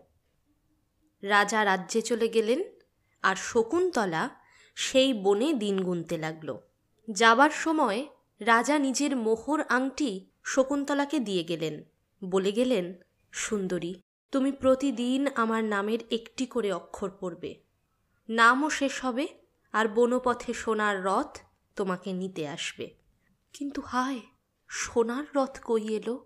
রাজা 1.22 1.66
রাজ্যে 1.66 2.02
চলে 2.02 2.28
গেলেন 2.28 2.64
আর 3.24 3.36
শকুন্তলা 3.36 4.30
সেই 4.76 5.14
বনে 5.14 5.54
দিন 5.54 5.84
গুনতে 5.84 6.18
লাগল। 6.18 6.58
যাবার 7.12 7.50
সময় 7.50 8.08
রাজা 8.39 8.79
নিজের 8.79 9.17
মোহর 9.17 9.62
আংটি 9.62 10.29
শকুন্তলাকে 10.43 11.19
দিয়ে 11.19 11.43
গেলেন। 11.43 11.84
বলে 12.24 12.51
গেলেন, 12.51 12.93
সুন্দরী, 13.31 13.96
তুমি 14.31 14.51
প্রতিদিন 14.51 15.27
আমার 15.36 15.63
নামের 15.63 16.00
একটি 16.12 16.46
করে 16.46 16.74
অক্ষর 16.74 17.12
পড়বে। 17.19 17.63
নামও 18.29 18.69
শেষ 18.69 19.05
হবে 19.05 19.27
আর 19.72 19.88
বনপথে 19.88 20.53
সোনার 20.53 21.03
রথ 21.03 21.39
তোমাকে 21.75 22.13
নিতে 22.13 22.48
আসবে। 22.48 22.96
কিন্তু 23.53 23.81
হায়, 23.81 24.19
সোনার 24.67 25.24
রথ 25.36 25.60
কই 25.63 25.96
এলো? 25.96 26.25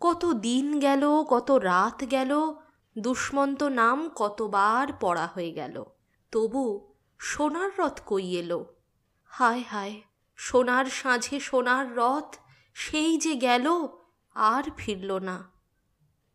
কত 0.00 0.32
দিন 0.32 0.78
গেল, 0.78 1.24
কত 1.24 1.50
রাত 1.50 2.10
গেল, 2.10 2.54
দুষ্মন্ত 2.98 3.62
নাম 3.62 4.08
কতবার 4.08 4.92
পড়া 5.00 5.26
হয়ে 5.26 5.52
গেল। 5.52 5.84
তবু 6.32 6.94
সোনার 7.18 7.70
রথ 7.78 8.00
কই 8.06 8.36
এলো? 8.36 8.74
হায় 9.24 9.62
হায় 9.70 10.00
সোনার 10.36 10.84
সাঁঝে 10.84 11.40
সোনার 11.40 11.96
রথ, 11.96 12.36
সেই 12.74 13.18
যে 13.18 13.36
গেল, 13.36 13.66
আর 14.34 14.62
ফিরল 14.76 15.18
না। 15.18 15.52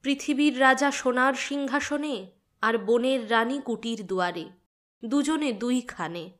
পৃথিবীর 0.02 0.62
রাজা 0.62 0.92
সোনার 0.92 1.34
সিংহাসনে 1.34 2.32
আর 2.62 2.78
বনের 2.78 3.32
রানী 3.32 3.62
কুটির 3.62 4.08
দুয়ারে, 4.08 4.50
দুজনে 5.06 5.52
দুইখানে 5.52 6.32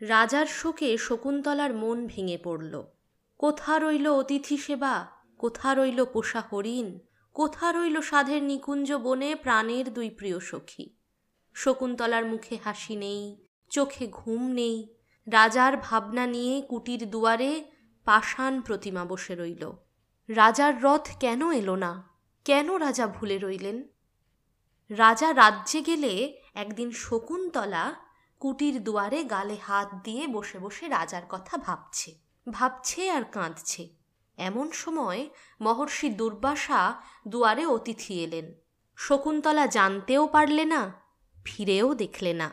রাজার 0.00 0.46
শোকে 0.46 0.98
শকুন্তলার 0.98 1.74
মন 1.74 2.06
ভেঙে 2.06 2.38
পড়ল। 2.38 2.82
কোথা 3.38 3.78
রইল 3.78 4.08
অতিথি 4.08 4.56
সেবা, 4.56 5.06
কোথা 5.38 5.74
রইল 5.74 6.04
পোষা 6.04 6.40
হরিণ, 6.40 6.98
কোথা 7.32 7.72
রইল 7.72 8.00
সাধের 8.00 8.42
নিকুঞ্জ 8.42 8.92
বনে 8.92 9.34
প্রাণের 9.34 9.94
দুই 9.94 10.10
প্রিয় 10.10 10.40
সখী। 10.40 10.96
শকুন্তলার 11.54 12.24
মুখে 12.24 12.58
হাসি 12.64 12.96
নেই, 12.96 13.46
চোখে 13.70 14.06
ঘুম 14.06 14.52
নেই 14.52 14.93
রাজার 15.26 15.76
ভাবনা 15.76 16.26
নিয়ে 16.26 16.62
কুটির 16.62 17.10
দুয়ারে 17.10 17.64
পাষাণ 18.04 18.60
প্রতিমা 18.60 19.04
বসে 19.04 19.34
রইল। 19.34 19.72
রাজার 20.28 20.82
রথ 20.82 21.08
কেন 21.20 21.52
এলো 21.52 21.76
না? 21.76 22.08
কেন 22.44 22.74
রাজা 22.74 23.06
ভুলে 23.06 23.38
রইলেন? 23.38 23.82
রাজা 24.90 25.34
রাজ্যে 25.34 25.82
গেলে 25.82 26.42
একদিন 26.54 26.90
শকুন্তলা 26.90 27.94
কুটির 28.40 28.84
দুয়ারে 28.84 29.24
গালে 29.24 29.56
হাত 29.62 29.88
দিয়ে 30.04 30.26
বসে 30.26 30.58
বসে 30.58 30.88
রাজার 30.88 31.22
কথা 31.28 31.56
ভাবছে। 31.56 32.14
ভাবছে 32.50 33.10
আর 33.10 33.24
কাঁদছে। 33.24 33.88
এমন 34.36 34.70
সময় 34.70 35.28
মহর্ষি 35.60 36.08
দুর্বাসা 36.08 37.02
দুয়ারে 37.28 37.66
অতিথি 37.66 38.24
এলেন। 38.24 38.54
শকুন্তলা 38.96 39.66
জানতেও 39.66 40.26
পারলে 40.26 40.64
না, 40.64 40.92
ফিরেও 41.44 41.94
দেখলে 41.94 42.32
না। 42.32 42.50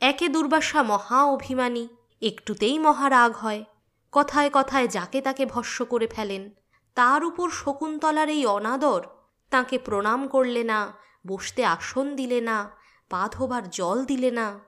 একে 0.00 0.28
দুর্বাসা 0.28 0.82
মহা 0.82 1.24
অভিমানী। 1.24 1.88
একটুতেই 2.20 2.78
মহারাগ 2.78 3.32
হয়। 3.32 3.64
কথায় 4.12 4.50
কথায় 4.52 4.88
যাকে 4.88 5.20
তাকে 5.20 5.46
ভস্য 5.46 5.84
করে 5.84 6.06
ফেলেন। 6.06 6.50
তার 6.94 7.24
উপর 7.24 7.50
শকুন্তলার 7.50 8.28
এই 8.28 8.46
অনাদর 8.46 9.02
তাকে 9.50 9.78
প্রণাম 9.78 10.28
করলে 10.28 10.64
না, 10.64 10.92
বসতে 11.26 11.64
আসন 11.64 12.16
দিলে 12.16 12.40
না, 12.40 12.70
পা 13.10 13.28
ধোবার 13.32 13.70
জল 13.70 14.04
দিলে 14.04 14.30
না। 14.30 14.60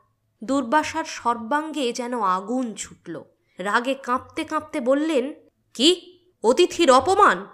দুর্বাসার 0.45 1.05
সর্বাঙ্গে 1.05 1.93
যেন 1.93 2.21
আগুন 2.21 2.75
ছুটল। 2.75 3.23
রাগে 3.59 3.95
কাঁপতে 3.95 4.45
কাঁপতে 4.45 4.81
বললেন, 4.81 5.33
কি? 5.75 6.21
অতিথির 6.43 6.91
অপমান? 6.91 7.47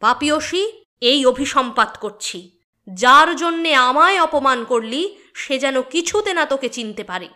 পাপিয়সী, 0.00 0.72
এই 1.00 1.26
অভিসম্পাত 1.26 1.98
করছি। 2.00 2.58
যার 2.94 3.36
জন্যে 3.36 3.74
আমায় 3.74 4.22
অপমান 4.22 4.64
করলি, 4.64 5.16
সে 5.34 5.58
যেন 5.58 5.82
কিছুতে 5.82 6.34
না 6.34 6.46
তোকে 6.46 6.68
চিনতে 6.68 7.04
পারে। 7.04 7.28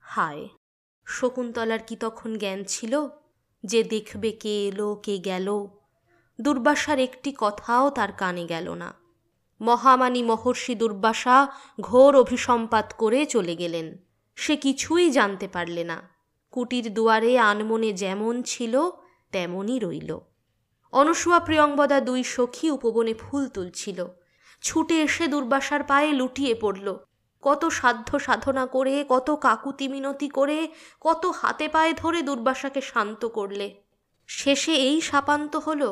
হায়! 0.00 0.48
শকুন্তলার 1.06 1.78
কি 1.86 1.96
তখন 1.96 2.38
জ্ঞান 2.38 2.64
ছিল 2.64 3.08
যে 3.64 3.82
দেখবে 3.82 4.32
কে 4.32 4.68
এলো, 4.68 4.94
কে 4.94 5.18
গেল? 5.18 5.66
দুর্বাসার 6.40 6.98
একটি 6.98 7.34
কথাও 7.38 7.90
তার 7.90 8.12
কানে 8.12 8.44
গেল 8.44 8.74
না। 8.74 8.94
মহামানী 9.60 10.22
মহর্ষি 10.22 10.74
দুর্বাসা 10.74 11.46
ঘোর 11.80 12.16
অভিসম্পাত 12.16 12.94
করে 12.98 13.26
চলে 13.26 13.56
গেলেন। 13.56 13.96
সে 14.34 14.56
কিছুই 14.56 15.10
জানতে 15.10 15.48
পারলে 15.48 15.84
না। 15.84 16.08
কুটির 16.50 16.94
দুয়ারে 16.94 17.38
আনমনে 17.38 17.92
যেমন 17.92 18.42
ছিল, 18.42 18.80
তেমনই 19.32 19.78
রইল। 19.78 20.18
অনসুয়া 20.92 21.40
প্রিয়ংবদা 21.40 22.00
দুই 22.00 22.24
সখী 22.24 22.70
উপবনে 22.70 23.14
ফুল 23.14 23.48
তুলছিল। 23.48 24.06
ছুটে 24.62 25.02
এসে 25.02 25.26
দুর্বাসার 25.26 25.82
পায়ে 25.82 26.12
লুটিয়ে 26.12 26.54
পড়ল। 26.54 26.96
কত 27.46 27.62
সাধ্য 27.68 28.08
সাধনা 28.18 28.66
করে, 28.66 29.04
কত 29.08 29.28
কাকুতি 29.36 29.86
মিনতি 29.88 30.28
করে, 30.28 30.58
কত 31.00 31.22
হাতে 31.40 31.66
পায়ে 31.68 31.92
ধরে 31.92 32.22
দুর্বাসাকে 32.22 32.80
শান্ত 32.80 33.22
করলে। 33.26 33.66
শেষে 34.28 34.74
এই 34.88 35.00
শাপান্ত 35.00 35.52
হল, 35.56 35.82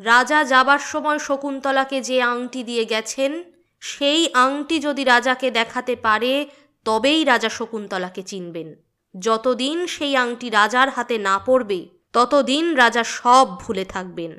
রাজা 0.00 0.44
যাবার 0.44 0.82
সময় 0.92 1.18
শকুন্তলাকে 1.18 1.98
যে 2.00 2.16
আংটি 2.22 2.60
দিয়ে 2.64 2.84
গেছেন, 2.84 3.32
সেই 3.82 4.22
আংটি 4.34 4.76
যদি 4.80 5.02
রাজাকে 5.04 5.48
দেখাতে 5.50 5.94
পারে, 5.96 6.32
তবেই 6.86 7.20
রাজা 7.24 7.48
শকুন্তলাকে 7.48 8.22
চিনবেন। 8.22 8.68
যতদিন 9.14 9.86
সেই 9.86 10.16
আংটি 10.16 10.48
রাজার 10.50 10.88
হাতে 10.90 11.16
না 11.18 11.36
পড়বে, 11.38 11.80
ততদিন 12.12 12.64
রাজা 12.74 13.04
সব 13.18 13.46
ভুলে 13.58 13.84
থাকবেন। 13.84 14.32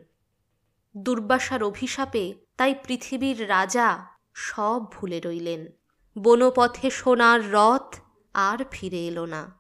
দুর্বাসার 0.95 1.61
অভিশাপে 1.63 2.25
তাই 2.57 2.71
পৃথিবীর 2.83 3.37
রাজা 3.49 3.87
সব 4.47 4.79
ভুলে 4.91 5.19
রইলেন। 5.19 5.61
বনপথে 6.17 6.89
সোনার 6.89 7.51
রথ 7.51 7.95
আর 8.33 8.57
ফিরে 8.71 9.07
এলো 9.07 9.25
না। 9.25 9.51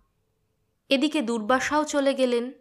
এদিকে 0.89 1.21
দুর্বাসাও 1.21 1.83
চলে 1.83 2.13
গেলেন, 2.13 2.51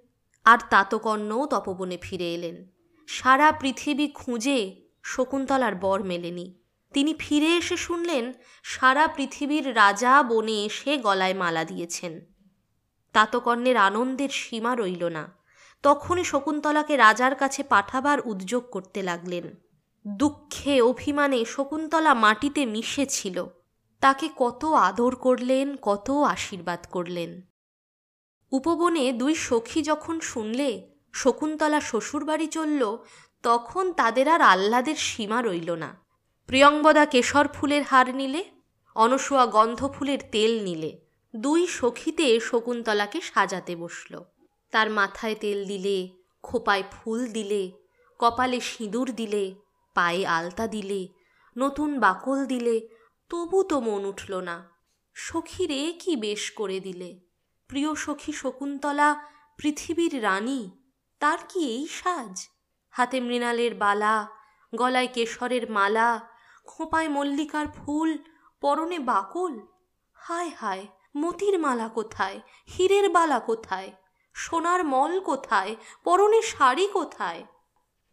আর 0.45 0.59
তাতকর্ণও 0.71 1.47
তপবনে 1.47 1.99
ফিরে 2.03 2.35
এলেন। 2.35 2.69
সারা 3.07 3.53
পৃথিবী 3.53 4.09
খুঁজে 4.09 4.83
শকুন্তলার 5.03 5.75
বর 5.75 6.05
মেলেনি। 6.05 6.59
তিনি 6.93 7.15
ফিরে 7.19 7.57
এসে 7.57 7.77
শুনলেন, 7.77 8.33
সারা 8.63 9.07
পৃথিবীর 9.07 9.77
রাজা 9.77 10.23
বনে 10.23 10.65
এসে 10.65 10.99
গলায় 10.99 11.35
মালা 11.35 11.65
দিয়েছেন। 11.65 12.21
তাতকর্ণের 13.13 13.77
আনন্দের 13.77 14.29
সীমা 14.29 14.77
রইল 14.77 15.05
না। 15.05 15.37
তখনই 15.83 16.25
শকুন্তলাকে 16.25 16.97
রাজার 16.97 17.35
কাছে 17.35 17.63
পাঠাবার 17.63 18.19
উদ্যোগ 18.25 18.71
করতে 18.71 19.03
লাগলেন। 19.03 19.57
দুঃখে 20.07 20.81
অভিমানে 20.81 21.45
শকুন্তলা 21.45 22.15
মাটিতে 22.15 22.67
মিশেছিল। 22.67 23.47
তাকে 24.03 24.27
কত 24.37 24.65
আদর 24.65 25.13
করলেন, 25.17 25.77
কত 25.83 26.11
আশীর্বাদ 26.11 26.87
করলেন। 26.91 27.31
উপবনে 28.53 29.05
দুই 29.13 29.35
সখী 29.35 29.81
যখন 29.83 30.21
শুনলে, 30.21 30.71
শকুন্তলা 31.13 31.81
শ্বশুরবাড়ি 31.81 32.47
চলল, 32.47 32.83
তখন 33.43 33.85
তাদের 33.93 34.27
আর 34.29 34.43
আহ্লাদের 34.43 34.99
সীমা 35.09 35.39
রইল 35.43 35.71
না। 35.75 35.91
প্রিয়ঙ্গদা 36.47 37.05
কেশর 37.07 37.47
ফুলের 37.49 37.83
হার 37.83 38.15
নিলে 38.15 38.45
অনসুয়া 38.97 39.47
গন্ধ 39.47 39.81
ফুলের 39.93 40.21
তেল 40.33 40.53
নিলে, 40.65 40.91
দুই 41.35 41.67
সখীতে 41.67 42.41
শকুন্তলাকে 42.41 43.21
সাজাতে 43.21 43.77
বসল। 43.77 44.13
তার 44.73 44.91
মাথায় 44.91 45.35
তেল 45.35 45.59
দিলে, 45.65 45.97
খোপায় 46.43 46.85
ফুল 46.93 47.21
দিলে, 47.27 47.63
কপালে 48.19 48.61
সিঁদুর 48.61 49.09
দিলে, 49.15 49.45
পায়ে 49.95 50.23
আলতা 50.27 50.67
দিলে, 50.67 51.01
নতুন 51.57 51.91
বাকল 52.01 52.47
দিলে 52.47 52.77
তবু 53.33 53.65
তো 53.65 53.81
মন 53.81 54.05
উঠল 54.05 54.41
না। 54.41 54.69
সখীরে 55.15 55.93
কি 55.93 56.17
বেশ 56.17 56.51
করে 56.51 56.81
দিলে? 56.81 57.21
প্রিয় 57.69 57.95
সখী 57.95 58.33
শকুন্তলা, 58.33 59.29
পৃথিবীর 59.57 60.23
রানী, 60.23 60.71
তার 61.21 61.39
কি 61.49 61.61
এই 61.61 61.87
সাজ? 61.87 62.49
হাতে 62.91 63.21
মৃণালের 63.21 63.75
বালা, 63.75 64.29
গলায় 64.75 65.09
কেশরের 65.15 65.71
মালা, 65.71 66.21
খোঁপায় 66.67 67.09
মল্লিকার 67.09 67.67
ফুল, 67.69 68.19
পরনে 68.61 68.99
বাকল? 68.99 69.61
হায় 70.13 70.51
হায়, 70.51 70.87
মতির 71.17 71.59
মালা 71.59 71.89
কোথায়? 71.89 72.41
হীরের 72.79 73.11
বালা 73.11 73.41
কোথায়? 73.41 73.93
সোনার 74.35 74.85
মল 74.85 75.21
কোথায়? 75.21 75.77
পরনে 76.05 76.43
শাড়ি 76.43 76.87
কোথায়? 76.87 77.45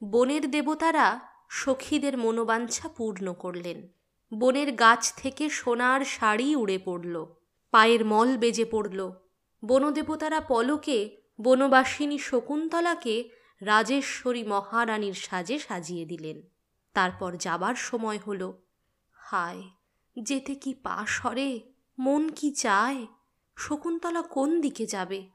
বনের 0.03 0.51
দেবতারা 0.51 1.19
সখীদের 1.49 2.17
মনোবাঞ্ছা 2.17 2.87
পূর্ণ 2.87 3.33
করলেন। 3.33 3.98
বনের 4.31 4.71
গাছ 4.75 5.13
থেকে 5.17 5.49
সোনার 5.49 6.01
শাড়ি 6.05 6.55
উড়ে 6.55 6.77
পড়ল, 6.77 7.25
পায়ের 7.71 8.05
মল 8.05 8.37
বেজে 8.37 8.65
পড়ল। 8.65 9.11
বনদেবতারা 9.63 10.39
পলকে, 10.41 11.19
বনবাসিনী 11.39 12.17
শকুন্তলাকে 12.17 13.29
রাজেশ্বরী 13.61 14.43
মহারানীর 14.43 15.13
সাজে 15.13 15.59
সাজিয়ে 15.59 16.05
দিলেন। 16.05 16.37
তারপর 16.93 17.31
যাবার 17.37 17.75
সময় 17.75 18.17
হল। 18.17 18.41
হায়, 19.13 19.63
যেতে 20.17 20.55
কি 20.55 20.73
পা 20.73 21.05
সরে, 21.07 21.59
মন 21.97 22.29
কি 22.29 22.51
চায়, 22.51 23.05
শকুন্তলা 23.57 24.21
কোন 24.21 24.61
দিকে 24.61 24.85
যাবে? 24.85 25.29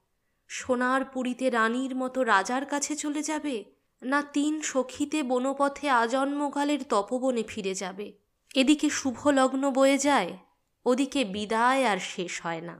সোনার 0.48 1.04
পুরীতে 1.04 1.50
রানীর 1.50 1.96
মতো 1.96 2.22
রাজার 2.22 2.66
কাছে 2.66 2.96
চলে 2.96 3.22
যাবে, 3.22 3.64
না 4.02 4.22
তিন 4.22 4.60
সখীতে 4.62 5.22
বনপথে 5.22 5.86
আজন্মকালের 5.90 6.84
তপবনে 6.84 7.42
ফিরে 7.42 7.74
যাবে? 7.74 8.23
এদিকে 8.54 8.88
শুভ 8.90 9.28
লগ্ন 9.28 9.70
বয়ে 9.70 9.98
যায়, 9.98 10.38
ওদিকে 10.86 11.24
বিদায় 11.24 11.82
আর 11.86 11.98
শেষ 11.98 12.42
হয় 12.42 12.60
না। 12.60 12.76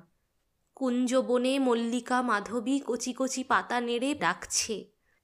কুঞ্জবনে 0.74 1.58
মল্লিকা 1.58 2.22
মাধবী 2.22 2.80
কচি 2.86 3.12
কচি 3.18 3.44
পাতা 3.44 3.80
নেড়ে 3.80 4.14
ডাকছে। 4.14 4.76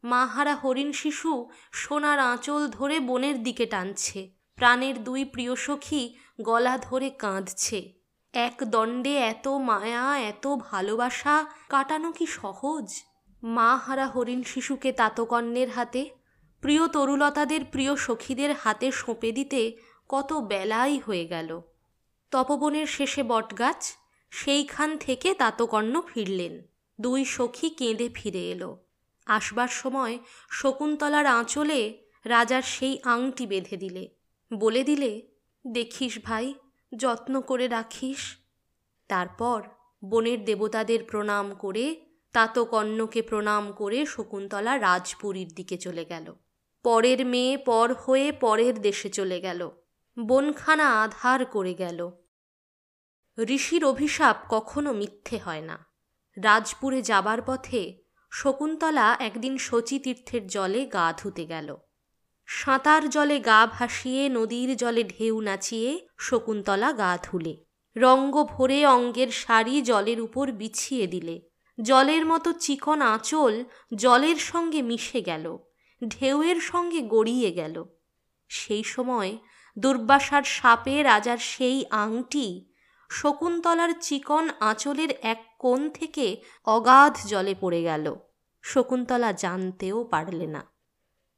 মাহারা 0.05 0.55
হরিণ 0.55 0.93
শিশু 0.93 1.49
সোনার 1.73 2.19
আঁচল 2.19 2.69
ধরে 2.69 3.01
বনের 3.01 3.43
দিকে 3.43 3.67
টানছে। 3.67 4.21
প্রাণের 4.57 5.05
দুই 5.05 5.25
প্রিয় 5.25 5.55
সখী 5.57 6.15
গলা 6.41 6.79
ধরে 6.79 7.11
কাঁদছে। 7.11 7.93
এক 8.35 8.57
দণ্ডে 8.65 9.15
এত 9.17 9.49
মায়া, 9.49 10.19
এত 10.19 10.45
ভালোবাসা 10.47 11.47
কাটানো 11.69 12.13
কি 12.13 12.27
সহজ? 12.27 12.87
মা 13.43 13.77
হারা 13.77 14.07
হরিণ 14.07 14.43
শিশুকে 14.43 14.93
তাতকর্ণের 14.93 15.71
হাতে, 15.71 16.11
প্রিয় 16.63 16.89
তরুলতাদের 16.89 17.65
প্রিয় 17.65 17.97
সখীদের 17.97 18.55
হাতে 18.55 18.87
সঁপে 18.93 19.33
দিতে 19.33 19.77
কত 20.13 20.33
বেলাই 20.33 20.99
হয়ে 20.99 21.27
গেল। 21.27 21.61
তপবনের 22.31 22.87
শেষে 22.87 23.23
বটগাছ, 23.23 23.97
সেইখান 24.31 24.99
থেকে 24.99 25.35
তাতকর্ণ 25.35 26.01
ফিরলেন। 26.01 26.63
দুই 27.01 27.25
সখী 27.25 27.71
কেঁদে 27.71 28.09
ফিরে 28.15 28.51
এলো। 28.51 28.85
আসবার 29.27 29.69
সময় 29.69 30.19
শকুন্তলার 30.51 31.27
আঁচলে 31.27 32.03
রাজার 32.25 32.63
সেই 32.63 32.99
আংটি 33.03 33.47
বেঁধে 33.47 33.77
দিলে। 33.77 34.09
বলে 34.55 34.85
দিলে, 34.85 35.29
দেখিস 35.67 36.19
ভাই, 36.25 36.55
যত্ন 36.97 37.41
করে 37.41 37.69
রাখিস। 37.69 38.37
তারপর 39.09 39.63
বনের 40.05 40.45
দেবতাদের 40.45 41.05
প্রণাম 41.05 41.55
করে 41.55 42.01
তাতকর্ণকে 42.33 43.23
প্রণাম 43.23 43.73
করে 43.73 44.07
শকুন্তলা 44.07 44.79
রাজপুরীর 44.79 45.49
দিকে 45.49 45.79
চলে 45.79 46.05
গেল। 46.05 46.35
পরের 46.83 47.27
মেয়ে 47.27 47.57
পর 47.57 47.95
হয়ে 48.07 48.33
পরের 48.33 48.81
দেশে 48.81 49.09
চলে 49.09 49.41
গেল। 49.41 49.71
বনখানা 50.27 51.03
আধার 51.03 51.45
করে 51.45 51.75
গেল। 51.75 52.11
ঋষির 53.49 53.85
অভিশাপ 53.85 54.37
কখনো 54.49 54.93
মিথ্যে 54.93 55.39
হয় 55.39 55.61
না। 55.61 55.87
রাজপুরে 56.37 57.03
যাবার 57.03 57.39
পথে 57.47 57.99
শকুন্তলা 58.31 59.17
একদিন 59.21 59.59
শচীতীর্থের 59.59 60.47
জলে 60.47 60.87
গা 60.87 61.15
ধুতে 61.19 61.47
গেল। 61.47 61.77
সাঁতার 62.47 63.09
জলে 63.09 63.41
গা 63.41 63.67
ভাসিয়ে 63.67 64.29
নদীর 64.29 64.77
জলে 64.77 65.05
ঢেউ 65.05 65.41
নাচিয়ে 65.41 66.09
শকুন্তলা 66.19 66.93
গা 66.93 67.19
ধুলে। 67.23 67.65
রঙ্গ 67.97 68.45
ভরে 68.45 68.87
অঙ্গের 68.87 69.29
শাড়ি 69.29 69.83
জলের 69.83 70.21
উপর 70.21 70.53
বিছিয়ে 70.53 71.07
দিলে। 71.07 71.43
জলের 71.81 72.27
মতো 72.27 72.53
চিকন 72.53 73.01
আঁচল 73.01 73.65
জলের 73.95 74.37
সঙ্গে 74.37 74.83
মিশে 74.83 75.21
গেল। 75.21 75.59
ঢেউয়ের 76.09 76.61
সঙ্গে 76.61 77.03
গড়িয়ে 77.03 77.53
গেল। 77.53 77.85
সেই 78.49 78.83
সময় 78.83 79.39
দুর্বাসার 79.79 80.43
সাপে 80.43 81.03
রাজার 81.03 81.37
সেই 81.39 81.85
আংটি, 81.91 82.71
শকুন্তলার 83.11 84.01
চিকন 84.01 84.51
আঁচলের 84.61 85.11
এক 85.23 85.45
কোণ 85.59 85.91
থেকে 85.91 86.37
অগাধ 86.65 87.19
জলে 87.27 87.55
পড়ে 87.61 87.83
গেল। 87.83 88.15
শকুন্তলা 88.63 89.33
জানতেও 89.33 90.05
পারলে 90.05 90.47
না। 90.47 90.67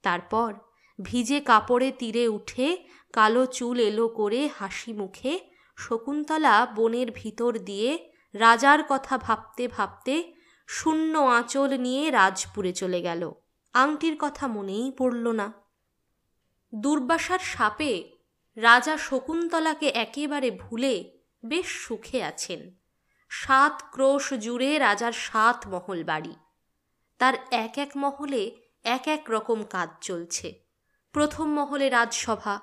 তারপর 0.02 0.54
ভিজে 1.02 1.40
কাপড়ে 1.40 1.92
তীরে 1.92 2.28
উঠে 2.28 2.76
কালো 3.12 3.46
চুল 3.46 3.80
এলো 3.80 4.08
করে 4.08 4.48
হাসি 4.58 4.92
মুখে 4.92 5.40
শকুন্তলা 5.76 6.66
বনের 6.74 7.10
ভিতর 7.10 7.58
দিয়ে 7.58 8.08
রাজার 8.34 8.84
কথা 8.88 9.18
ভাবতে 9.18 9.68
ভাবতে 9.68 10.32
শূন্য 10.66 11.18
আঁচল 11.18 11.76
নিয়ে 11.76 12.10
রাজপুরে 12.10 12.72
চলে 12.72 13.02
গেল। 13.02 13.32
আংটির 13.72 14.16
কথা 14.18 14.48
মনেই 14.48 14.92
পড়ল 14.98 15.28
না। 15.28 15.52
দুর্বাসার 16.74 17.38
সাপে 17.38 18.11
রাজা 18.56 18.96
শকুন্তলাকে 18.96 19.88
একেবারে 19.88 20.50
ভুলে 20.50 21.18
বেশ 21.44 21.66
সুখে 21.66 22.22
আছেন। 22.22 22.74
সাত 23.28 23.82
ক্রোশ 23.92 24.32
জুড়ে 24.32 24.78
রাজার 24.78 25.12
সাত 25.12 25.66
মহল 25.66 26.04
বাড়ি। 26.04 26.34
তার 27.18 27.34
এক 27.50 27.78
এক 27.78 27.90
মহলে 27.96 28.56
এক 28.84 29.08
এক 29.08 29.30
রকম 29.30 29.62
কাজ 29.64 29.88
চলছে। 30.00 30.62
প্রথম 31.12 31.52
মহলে 31.52 31.88
রাজসভা, 31.88 32.60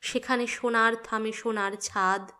সেখানে 0.00 0.46
সোনার 0.46 0.96
থামে 1.04 1.32
সোনার 1.32 1.72
ছাদ, 1.72 2.30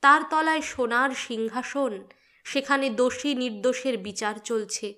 তার 0.00 0.20
তলায় 0.30 0.60
সোনার 0.60 1.10
সিংহাসন, 1.10 2.08
সেখানে 2.44 2.90
দোষী 2.90 3.34
নির্দোষের 3.34 3.98
বিচার 3.98 4.34
চলছে। 4.44 4.94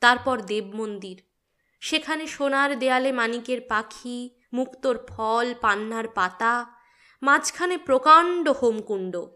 তারপর 0.00 0.40
দেব 0.40 0.74
মন্দির, 0.74 1.22
সেখানে 1.80 2.26
সোনার 2.26 2.78
দেয়ালে 2.78 3.12
মানিকের 3.12 3.60
পাখি, 3.60 4.30
মুক্তোর 4.52 5.06
ফল, 5.08 5.54
পান্নার 5.60 6.08
পাতা 6.08 6.81
মাঝখানে 7.22 7.78
প্রকাণ্ড 7.78 8.48
হোমকুণ্ড। 8.48 9.26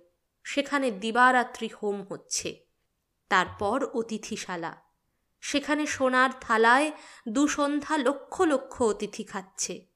সেখানে 0.45 0.91
দিবারাত্রি 0.91 1.69
হোম 1.83 2.03
হচ্ছে। 2.03 2.67
তারপর 3.29 3.85
অতিথিশালা। 3.85 4.77
সেখানে 5.41 5.87
সোনার 5.87 6.31
থালায় 6.41 6.93
দুসন্ধ্যা 7.29 7.97
লক্ষ 7.97 8.41
লক্ষ 8.41 8.83
অতিথি 8.83 9.25
খাচ্ছে। 9.25 9.87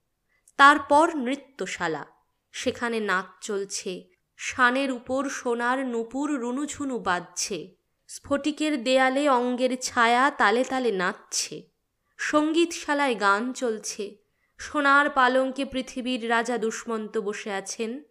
তারপর 0.56 1.16
নৃত্যশালা। 1.16 2.06
সেখানে 2.52 3.00
নাচ 3.00 3.44
চলছে। 3.44 4.10
শানের 4.36 4.92
উপর 4.92 5.28
সোনার 5.28 5.86
নুপুর 5.86 6.34
রুনুঝুনু 6.34 6.98
বাজছে। 6.98 7.76
স্ফটিকের 8.08 8.84
দেয়ালে 8.84 9.28
অঙ্গের 9.28 9.80
ছায়া 9.80 10.30
তালে 10.30 10.64
তালে 10.64 10.90
নাচছে। 10.92 11.70
সঙ্গীতশালায় 12.18 13.20
গান 13.20 13.52
চলছে। 13.52 14.19
সোনার 14.60 15.10
পালঙ্কে 15.10 15.64
পৃথিবীর 15.64 16.30
রাজা 16.30 16.58
দুষ্মন্ত 16.58 17.18
বসে 17.18 17.52
আছেন। 17.52 18.02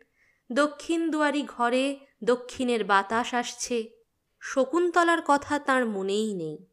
দক্ষিণ 0.52 1.12
দুয়ারি 1.12 1.44
ঘরে 1.44 2.00
দক্ষিণের 2.24 2.84
বাতাস 2.84 3.34
আসছে। 3.34 3.90
শকুন্তলার 4.40 5.18
কথা 5.28 5.60
তার 5.60 5.86
মনেই 5.86 6.34
নেই। 6.34 6.66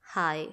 হায়, 0.00 0.52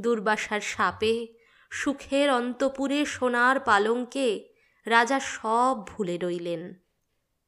দুর্বাসার 0.00 0.60
সাপে, 0.60 1.26
সুখের 1.70 2.30
অন্তপুরে 2.30 3.04
সোনার 3.04 3.60
পালঙ্কে 3.60 4.48
রাজা 4.86 5.20
সব 5.20 5.78
ভুলে 5.86 6.18
রইলেন। 6.18 6.74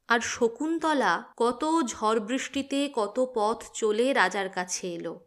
আর 0.07 0.19
শকুন্তলা 0.19 1.23
কত 1.37 1.65
ঝড় 1.85 2.19
বৃষ্টিতে, 2.19 2.89
কত 2.93 3.31
পথ 3.35 3.63
চলে 3.73 4.13
রাজার 4.13 4.49
কাছে 4.49 4.93
এলো। 4.93 5.25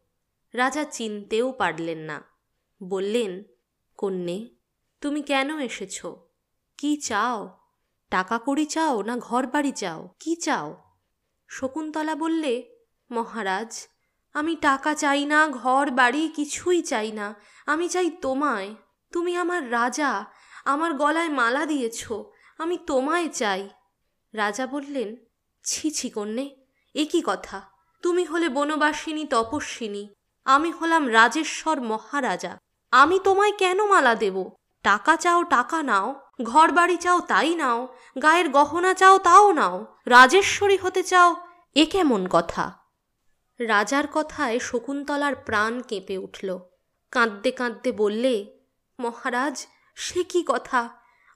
রাজা 0.53 0.85
চিনতেও 0.85 1.53
পারলেন 1.53 1.99
না। 1.99 2.23
বললেন, 2.83 3.43
কন্যে 3.97 4.58
তুমি 5.03 5.23
কেন 5.23 5.59
এসেছ? 5.59 6.07
কি 6.79 6.97
চাও? 6.97 7.39
টাকা 8.11 8.39
কড়ি 8.39 8.67
চাও 8.67 9.03
না 9.03 9.17
ঘর 9.17 9.47
বাড়ি 9.47 9.73
চাও? 9.73 10.01
কি 10.21 10.37
চাও? 10.37 10.69
শকুন্তলা 11.49 12.15
বললে, 12.15 12.53
মহারাজ, 13.11 13.89
আমি 14.35 14.57
টাকা 14.57 14.95
চাই 14.95 15.25
না 15.25 15.49
ঘর 15.49 15.91
বাড়ি 15.91 16.29
কিছুই 16.29 16.83
চাই 16.83 17.13
না, 17.13 17.35
আমি 17.67 17.89
চাই 17.89 18.11
তোমায়। 18.11 18.75
তুমি 19.13 19.37
আমার 19.37 19.73
রাজা, 19.73 20.27
আমার 20.65 20.95
গলায় 20.95 21.29
মালা 21.29 21.67
দিয়েছ, 21.67 22.13
আমি 22.59 22.79
তোমায় 22.87 23.29
চাই। 23.29 23.69
রাজা 24.35 24.67
বললেন, 24.67 25.17
ছি 25.65 25.91
ছি, 25.91 26.11
কন্যে, 26.11 26.47
এ 26.95 27.05
কি 27.05 27.23
কথা? 27.27 27.71
তুমি 28.03 28.25
হলে 28.25 28.49
বনবাসিনী, 28.49 29.25
তপস্বিনী, 29.25 30.05
আমি 30.45 30.71
হলাম 30.71 31.09
রাজেশ্বর 31.09 31.81
মহারাজা, 31.81 32.59
আমি 32.93 33.17
তোমায় 33.25 33.53
কেন 33.53 33.79
মালা 33.87 34.15
দেব? 34.15 34.51
টাকা 34.89 35.15
চাও, 35.17 35.41
টাকা 35.45 35.79
নাও 35.83 36.07
ঘর 36.43 36.69
বাড়ি 36.73 36.97
চাও, 36.97 37.21
তাই 37.21 37.55
নাও, 37.55 37.79
গায়ের 38.23 38.49
গহনা 38.49 38.93
চাও, 38.95 39.19
তাও 39.19 39.53
নাও, 39.53 39.77
রাজেশ্বরী 40.07 40.77
হতে 40.77 41.03
চাও, 41.03 41.37
এ 41.75 41.85
কেমন 41.87 42.23
কথা? 42.31 42.65
রাজার 43.61 44.07
কথায় 44.13 44.57
শকুন্তলার 44.59 45.35
প্রাণ 45.35 45.73
কেঁপে 45.81 46.17
উঠল। 46.19 46.49
কাঁদতে 47.13 47.51
কাঁদতে 47.51 47.93
বললে, 47.93 48.35
মহারাজ, 48.99 49.57
সে 49.97 50.21
কি 50.25 50.41
কথা? 50.47 50.81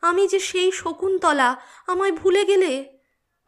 আমি 0.02 0.28
যে 0.28 0.40
সেই 0.40 0.70
শকুন্তলা, 0.72 1.48
আমায় 1.86 2.12
ভুলে 2.12 2.44
গেলে? 2.44 2.72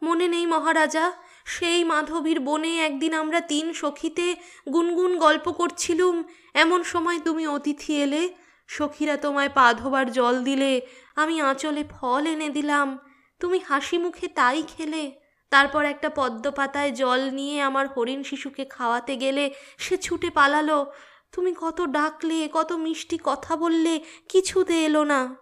মনে 0.01 0.27
নেই 0.27 0.45
মহারাজা, 0.45 1.05
সেই 1.45 1.83
মাধবীর 1.83 2.39
বনে 2.39 2.71
একদিন 2.85 3.13
আমরা 3.13 3.39
তিন 3.41 3.73
সখীতে 3.73 4.27
গুনগুন 4.73 5.11
গল্প 5.17 5.45
করছিলুম। 5.51 6.15
এমন 6.53 6.83
সময় 6.83 7.19
তুমি 7.19 7.43
অতিথি 7.47 7.93
এলে 8.01 8.23
সখীরা 8.67 9.17
তোমায় 9.17 9.49
পা 9.49 9.73
ধোবার 9.73 10.11
জল 10.11 10.43
দিলে, 10.43 10.81
আমি 11.15 11.41
আঁচলে 11.41 11.83
ফল 11.91 12.25
এনে 12.27 12.49
দিলাম। 12.49 12.99
তুমি 13.39 13.59
হাসি 13.59 13.97
মুখে 13.97 14.27
তাই 14.27 14.63
খেলে। 14.67 15.11
তারপর 15.49 15.85
একটা 15.85 16.09
পদ্ম 16.09 16.51
পাতায় 16.51 16.91
জল 16.91 17.29
নিয়ে 17.29 17.61
আমার 17.61 17.87
হরিণ 17.87 18.23
শিশুকে 18.23 18.65
খাওয়াতে 18.65 19.17
গেলে 19.17 19.53
সে 19.77 19.97
ছুটে 19.97 20.29
পালালো। 20.29 20.91
তুমি 21.31 21.55
কত 21.61 21.81
ডাকলে, 21.81 22.49
কত 22.53 22.73
মিষ্টি 22.73 23.19
কথা 23.23 23.55
বললে, 23.55 23.99
কিছুতে 24.29 24.85
এলো 24.85 25.03
না। 25.03 25.35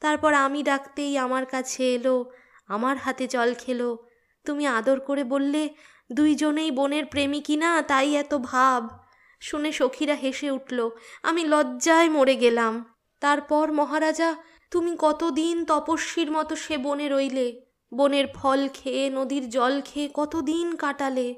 তারপর 0.00 0.34
আমি 0.34 0.62
ডাকতেই 0.62 1.18
আমার 1.18 1.46
কাছে 1.46 1.94
এলো, 1.94 2.30
আমার 2.68 2.96
হাতে 2.96 3.26
জল 3.26 3.54
খেলো। 3.54 4.06
তুমি 4.44 4.66
আদর 4.66 5.00
করে 5.00 5.24
বললে, 5.24 5.74
দুইজনেই 6.12 6.70
বোনের 6.70 7.06
প্রেমিকী 7.06 7.56
না, 7.56 7.82
তাই 7.82 8.14
এত 8.14 8.34
ভাব। 8.34 9.01
শুনে 9.42 9.70
সখীরা 9.72 10.14
হেসে 10.14 10.48
উঠল, 10.50 10.78
আমি 11.22 11.42
লজ্জায় 11.44 12.08
মরে 12.08 12.36
গেলাম। 12.36 12.74
তারপর 13.22 13.72
মহারাজা, 13.72 14.30
তুমি 14.70 14.92
কতদিন 14.98 15.56
তপস্বীর 15.64 16.30
মতো 16.30 16.56
সে 16.56 16.74
বনে 16.78 17.06
রইলে? 17.08 17.46
বনের 17.92 18.26
ফল 18.34 18.60
খেয়ে, 18.74 19.04
নদীর 19.10 19.44
জল 19.48 19.74
খেয়ে 19.84 20.08
কতদিন 20.14 20.66
কাটালে? 20.76 21.28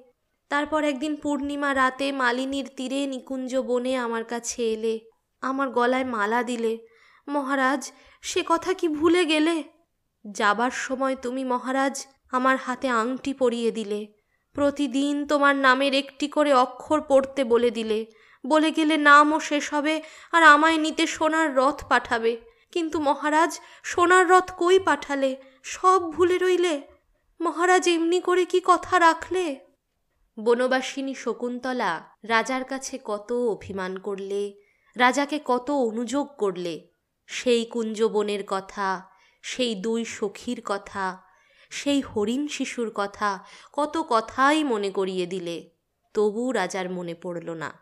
তারপর 0.51 0.81
একদিন 0.85 1.12
পূর্ণিমা 1.17 1.71
রাতে 1.75 2.07
মালিনীর 2.12 2.69
তীরে 2.77 3.01
নিকুঞ্জ 3.07 3.53
বনে 3.57 3.93
আমার 3.97 4.25
কাছে 4.25 4.61
এলে, 4.73 4.95
আমার 5.43 5.69
গলায় 5.71 6.05
মালা 6.05 6.40
দিলে। 6.43 6.73
মহারাজ, 7.29 7.83
সে 8.23 8.40
কথা 8.47 8.71
কি 8.73 8.87
ভুলে 8.88 9.23
গেলে? 9.25 9.57
যাবার 10.25 10.73
সময় 10.87 11.17
তুমি 11.17 11.43
মহারাজ, 11.45 11.95
আমার 12.33 12.57
হাতে 12.57 12.88
আংটি 12.88 13.33
পরিয়ে 13.35 13.71
দিলে। 13.71 14.01
প্রতিদিন 14.55 15.27
তোমার 15.27 15.57
নামের 15.57 15.95
একটি 15.95 16.29
করে 16.29 16.53
অক্ষর 16.55 17.01
পড়তে 17.01 17.45
বলে 17.45 17.71
দিলে। 17.71 18.07
বলে 18.47 18.71
গেলে 18.71 18.97
নামও 18.97 19.40
শেষ 19.40 19.73
হবে 19.73 20.03
আর 20.33 20.43
আমায় 20.43 20.79
নিতে 20.79 21.07
সোনার 21.07 21.57
রথ 21.57 21.88
পাঠাবে। 21.88 22.33
কিন্তু 22.73 23.01
মহারাজ, 23.01 23.61
সোনার 23.83 24.29
রথ 24.29 24.53
কই 24.59 24.79
পাঠালে? 24.79 25.37
সব 25.62 26.12
ভুলে 26.12 26.38
রইলে? 26.38 26.83
মহারাজ 27.40 27.88
এমনি 27.88 28.21
করে 28.21 28.45
কি 28.45 28.61
কথা 28.64 28.99
রাখলে? 28.99 29.61
বনবাসিনী 30.40 31.14
শকুন্তলা 31.14 31.93
রাজার 32.25 32.64
কাছে 32.64 32.99
কত 33.05 33.33
অভিমান 33.33 33.97
করলে, 33.97 34.43
রাজাকে 34.97 35.40
কত 35.45 35.71
অনুযোগ 35.71 36.27
করলে। 36.38 36.88
সেই 37.27 37.64
কুঞ্জবনের 37.64 38.43
কথা, 38.47 38.88
সেই 39.43 39.75
দুই 39.75 40.05
সখীর 40.05 40.62
কথা 40.64 41.23
সেই 41.70 42.00
হরিণ 42.00 42.48
শিশুর 42.48 42.92
কথা 42.94 43.44
কত 43.72 44.07
কথাই 44.09 44.64
মনে 44.64 44.90
করিয়ে 44.90 45.27
দিলে। 45.27 45.70
তবু 46.14 46.53
রাজার 46.53 46.90
মনে 46.90 47.14
পড়ল 47.14 47.50
না। 47.50 47.72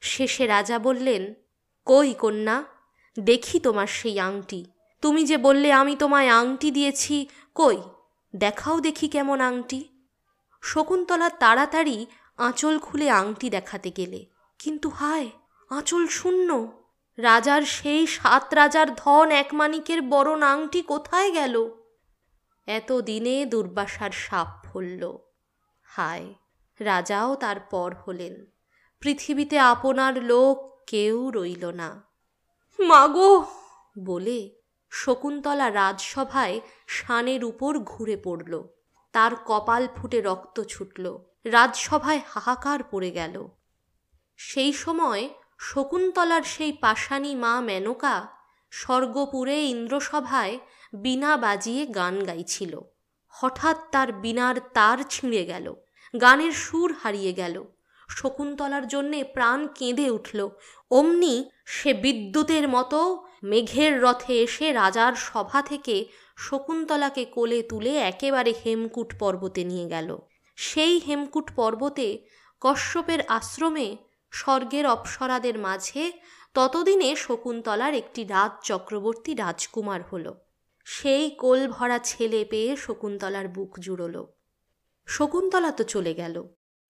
শেষে 0.00 0.46
রাজা 0.46 0.78
বললেন, 0.78 1.34
কই 1.86 2.14
কন্যা, 2.14 2.64
দেখি 3.20 3.60
তোমার 3.60 3.86
সেই 3.86 4.20
আংটি। 4.20 4.64
তুমি 5.02 5.24
যে 5.24 5.36
বললে 5.36 5.72
আমি 5.72 5.96
তোমায় 5.96 6.28
আংটি 6.28 6.70
দিয়েছি, 6.70 7.26
কই? 7.54 7.76
দেখাও 8.36 8.80
দেখি 8.80 9.08
কেমন 9.08 9.40
আংটি। 9.40 9.88
শকুন্তলা 10.62 11.30
তাড়াতাড়ি 11.30 12.06
আঁচল 12.36 12.78
খুলে 12.78 13.10
আংটি 13.10 13.50
দেখাতে 13.50 13.90
গেলে। 13.90 14.26
কিন্তু 14.58 14.88
হায়, 14.88 15.30
আঁচল 15.70 16.06
শূন্য! 16.06 16.82
রাজার 17.16 17.62
সেই 17.62 18.06
সাত 18.06 18.54
রাজার 18.54 18.94
ধন 18.94 19.30
একমানিকের 19.30 20.02
বড় 20.02 20.40
আংটি 20.40 20.82
কোথায় 20.82 21.30
গেল? 21.30 21.81
এত 22.66 22.92
দিনে 22.92 23.46
দুর্বাসার 23.46 24.10
সাপ 24.10 24.66
ফলল। 24.66 25.18
হায় 25.82 26.34
রাজাও 26.80 27.34
তার 27.34 27.60
পর 27.60 27.94
হলেন। 27.94 28.46
পৃথিবীতে 29.00 29.58
আপনার 29.58 30.22
লোক 30.22 30.84
কেউ 30.86 31.30
রইল 31.30 31.66
না। 31.66 32.02
মাগো! 32.78 33.44
বলে 34.04 34.54
শকুন্তলা 34.90 35.72
রাজসভায় 35.72 36.60
শানের 36.86 37.44
উপর 37.44 37.78
ঘুরে 37.78 38.16
পড়ল। 38.16 38.68
তার 39.12 39.30
কপাল 39.46 39.88
ফুটে 39.96 40.20
রক্ত 40.20 40.62
ছুটল। 40.62 41.18
রাজসভায় 41.44 42.20
হাহাকার 42.28 42.82
পড়ে 42.82 43.10
গেল। 43.10 43.48
সেই 44.36 44.72
সময় 44.72 45.28
শকুন্তলার 45.58 46.42
সেই 46.42 46.72
পাষাণী 46.72 47.34
মা 47.34 47.60
মেনকা 47.60 48.28
স্বর্গপুরে 48.70 49.64
ইন্দ্রসভায় 49.64 50.58
বীণা 50.92 51.36
বাজিয়ে 51.36 51.86
গান 51.86 52.24
গাইছিল। 52.24 52.80
হঠাৎ 53.26 53.76
তার 53.92 54.12
বিনার 54.12 54.60
তার 54.74 54.98
ছিঁড়ে 55.10 55.44
গেল, 55.44 55.74
গানের 56.20 56.52
সুর 56.52 56.94
হারিয়ে 57.02 57.32
গেল। 57.32 57.64
শকুন্তলার 58.08 58.88
জন্যে 58.88 59.24
প্রাণ 59.24 59.66
কেঁদে 59.74 60.10
উঠল। 60.10 60.48
অমনি 60.90 61.50
সে 61.66 61.94
বিদ্যুতের 61.94 62.68
মতো 62.68 63.24
মেঘের 63.44 64.02
রথে 64.02 64.42
এসে 64.42 64.72
রাজার 64.72 65.14
সভা 65.14 65.62
থেকে 65.62 66.06
শকুন্তলাকে 66.36 67.24
কোলে 67.24 67.62
তুলে 67.62 67.96
একেবারে 67.96 68.54
হেমকূট 68.64 69.18
পর্বতে 69.18 69.64
নিয়ে 69.64 69.88
গেল। 69.88 70.18
সেই 70.56 70.98
হেমকূট 70.98 71.50
পর্বতে 71.56 72.26
কশ্যপের 72.60 73.20
আশ্রমে 73.28 73.96
স্বর্গের 74.30 74.86
অপ্সরাদের 74.86 75.58
মাঝে 75.58 76.12
ততদিনে 76.54 77.16
শকুন্তলার 77.16 77.94
একটি 77.94 78.24
রাজ 78.24 78.50
চক্রবর্তী 78.64 79.34
রাজকুমার 79.34 80.02
হল। 80.02 80.34
সেই 80.84 81.30
কোল 81.30 81.68
ভরা 81.68 81.98
ছেলে 81.98 82.44
পেয়ে 82.44 82.76
শকুন্তলার 82.76 83.48
বুক 83.48 83.78
জুড়ল। 83.80 84.26
শকুন্তলা 85.06 85.72
তো 85.72 85.84
চলে 85.84 86.14
গেল। 86.14 86.48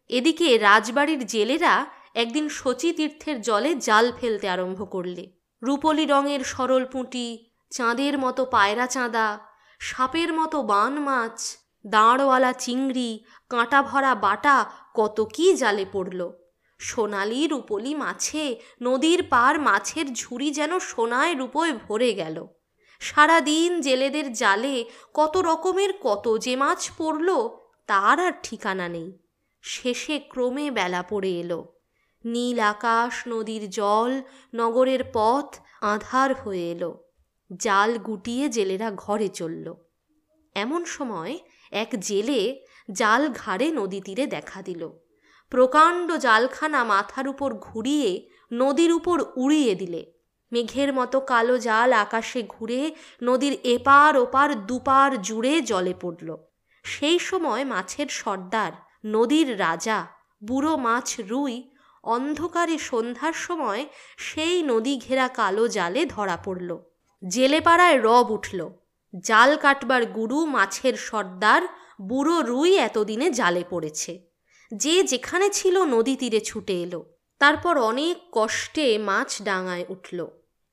এদিকে 0.09 0.59
রাজবাড়ির 0.59 1.26
জেলেরা 1.26 1.87
একদিন 2.14 2.48
শচী 2.48 2.92
তীর্থের 2.92 3.40
জলে 3.40 3.74
জাল 3.74 4.12
ফেলতে 4.20 4.48
আরম্ভ 4.48 4.92
করলে। 4.92 5.33
রূপলি 5.62 6.07
রঙের 6.07 6.40
সরল 6.40 6.85
পুঁটি, 6.85 7.50
চাঁদের 7.70 8.18
মতো 8.18 8.44
পায়রা 8.44 8.87
চাঁদা, 8.87 9.38
সাপের 9.78 10.33
মতো 10.33 10.62
বান 10.62 10.92
মাছ, 10.92 11.57
দাঁড়ওয়ালা 11.87 12.52
চিংড়ি 12.52 13.24
কাঁটা 13.48 13.83
ভরা 13.83 14.14
বাটা 14.14 14.70
কত 14.94 15.28
কি 15.35 15.55
জালে 15.55 15.85
পড়ল। 15.92 16.33
সোনালি 16.78 17.48
রূপলি 17.48 17.94
মাছে, 17.94 18.57
নদীর 18.83 19.22
পার 19.22 19.61
মাছের 19.61 20.12
ঝুড়ি 20.12 20.50
যেন 20.50 20.78
সোনায় 20.78 21.35
রূপোয় 21.35 21.72
ভরে 21.72 22.12
গেল। 22.12 22.46
সারাদিন 23.02 23.80
জেলেদের 23.80 24.32
জালে 24.32 24.84
কত 25.14 25.36
রকমের 25.36 25.88
কত 26.00 26.38
যে 26.38 26.56
মাছ 26.56 26.90
পড়ল, 26.98 27.48
তার 27.86 28.20
আর 28.20 28.32
ঠিকানা 28.42 28.88
নেই। 28.88 29.18
শেষে 29.62 30.18
ক্রমে 30.18 30.70
বেলা 30.70 31.02
পড়ে 31.02 31.40
এলো। 31.40 31.72
নীল 32.24 32.60
আকাশ, 32.60 33.28
নদীর 33.28 33.70
জল, 33.70 34.22
নগরের 34.54 35.00
পথ 35.12 35.56
আধার 35.80 36.34
হয়ে 36.34 36.70
এলো। 36.70 37.04
জাল 37.56 37.98
গুটিয়ে 37.98 38.48
জেলেরা 38.48 38.90
ঘরে 38.96 39.28
চলল। 39.28 39.74
এমন 40.54 40.84
সময় 40.84 41.38
এক 41.70 41.88
জেলে 41.98 42.60
জাল 42.92 43.28
ঘাড়ে 43.28 43.70
নদী 43.70 44.00
তীরে 44.00 44.26
দেখা 44.26 44.62
দিল। 44.62 44.88
প্রকাণ্ড 45.50 46.12
জালখানা 46.16 46.84
মাথার 46.84 47.28
উপর 47.28 47.54
ঘুরিয়ে 47.54 48.28
নদীর 48.52 48.92
উপর 48.92 49.24
উড়িয়ে 49.36 49.74
দিলে। 49.74 50.12
মেঘের 50.52 50.92
মতো 50.92 51.20
কালো 51.20 51.58
জাল 51.58 51.92
আকাশে 51.92 52.42
ঘুরে 52.48 52.94
নদীর 53.22 53.58
এপার 53.62 54.16
ওপার 54.16 54.66
দুপার 54.66 55.22
জুড়ে 55.22 55.60
জলে 55.60 55.94
পড়ল। 56.00 56.36
সেই 56.82 57.18
সময় 57.18 57.64
মাছের 57.64 58.06
সর্দার, 58.10 58.72
নদীর 59.06 59.60
রাজা, 59.60 60.06
বুড়ো 60.44 60.76
মাছ 60.76 61.20
রুই, 61.20 61.70
অন্ধকারে 62.02 62.78
সন্ধ্যার 62.78 63.32
সময় 63.32 63.86
সেই 64.16 64.62
নদী 64.62 65.00
ঘেরা 65.08 65.28
কালো 65.28 65.68
জালে 65.68 66.06
ধরা 66.06 66.36
পড়ল। 66.36 66.78
জেলেপাড়ায় 67.28 67.98
রব 68.02 68.30
উঠল। 68.30 68.70
জাল 69.20 69.56
কাটবার 69.56 70.06
গুরু 70.06 70.46
মাছের 70.46 70.94
সর্দার, 70.94 71.62
বুড়ো 72.02 72.40
রুই 72.40 72.76
এতদিনে 72.76 73.30
জালে 73.30 73.64
পড়েছে। 73.70 74.26
যে 74.74 75.02
যেখানে 75.02 75.50
ছিল 75.50 75.84
নদী 75.84 76.16
তীরে 76.16 76.40
ছুটে 76.40 76.82
এলো। 76.82 77.14
তারপর 77.38 77.78
অনেক 77.78 78.16
কষ্টে 78.32 78.98
মাছ 78.98 79.42
ডাঙায় 79.42 79.84
উঠল। 79.88 80.26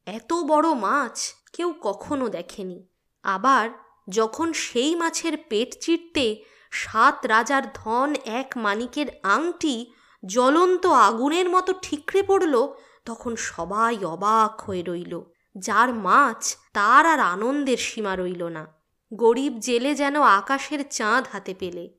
এত 0.05 0.33
বড় 0.33 0.73
মাছ 0.73 1.33
কেউ 1.53 1.73
কখনো 1.81 2.29
দেখেনি। 2.29 2.88
আবার 3.23 3.69
যখন 4.09 4.53
সেই 4.53 4.95
মাছের 4.95 5.38
পেট 5.49 5.75
চিরতে 5.81 6.43
সাত 6.71 7.25
রাজার 7.25 7.63
ধন 7.73 8.15
এক 8.25 8.53
মানিকের 8.55 9.05
আংটি 9.23 9.91
জ্বলন্ত 10.25 10.85
আগুনের 10.85 11.49
মতো 11.49 11.73
ঠিকরে 11.81 12.23
পড়ল, 12.23 12.73
তখন 13.05 13.35
সবাই 13.35 14.05
অবাক 14.05 14.62
হয়ে 14.62 14.83
রইল। 14.88 15.21
যার 15.57 15.93
মাছ 15.93 16.57
তার 16.73 17.05
আর 17.05 17.19
আনন্দের 17.19 17.77
সীমা 17.77 18.15
রইল 18.15 18.43
না। 18.43 18.67
গরিব 19.13 19.53
জেলে 19.59 19.95
যেন 19.95 20.21
আকাশের 20.21 20.89
চাঁদ 20.89 21.25
হাতে 21.31 21.53
পেলে। 21.59 21.89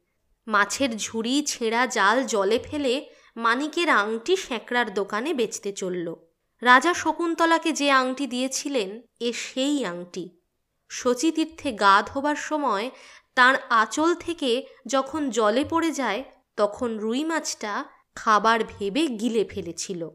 মাছের 0.46 0.96
ঝুড়ি, 0.96 1.44
ছেঁড়া 1.46 1.86
জাল 1.86 2.26
জলে 2.26 2.58
ফেলে 2.58 3.06
মানিকের 3.36 3.88
আংটি 3.90 4.36
স্যাঁকড়ার 4.36 4.94
দোকানে 4.94 5.34
বেচতে 5.34 5.72
চলল। 5.72 6.29
রাজা 6.62 6.94
শকুন্তলাকে 6.94 7.72
যে 7.72 7.90
আংটি 7.90 8.26
দিয়েছিলেন, 8.26 9.02
এ 9.20 9.32
সেই 9.32 9.84
আংটি। 9.84 10.40
শচীতীর্থে 10.88 11.72
গা 11.72 12.02
ধোবার 12.02 12.36
সময় 12.36 12.90
তার 13.34 13.54
আঁচল 13.70 14.14
থেকে 14.14 14.66
যখন 14.86 15.30
জলে 15.30 15.64
পড়ে 15.64 15.92
যায়, 15.92 16.24
তখন 16.56 16.98
রুই 16.98 17.24
মাছটা 17.24 17.84
খাবার 18.14 18.64
ভেবে 18.64 19.06
গিলে 19.06 19.44
ফেলেছিল। 19.44 20.08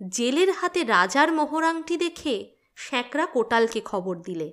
জেলের 0.00 0.52
হাতে 0.52 0.84
রাজার 0.84 1.32
মোহরাংটি 1.32 1.96
দেখে 1.96 2.54
স্যাঁকড়া 2.76 3.26
কোটালকে 3.26 3.80
খবর 3.80 4.14
দিলে। 4.16 4.52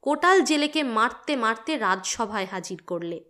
কোটাল 0.00 0.40
জেলেকে 0.40 0.82
মারতে 0.82 1.36
মারতে 1.36 1.78
রাজসভায় 1.78 2.46
হাজির 2.46 2.82
করলে। 2.82 3.24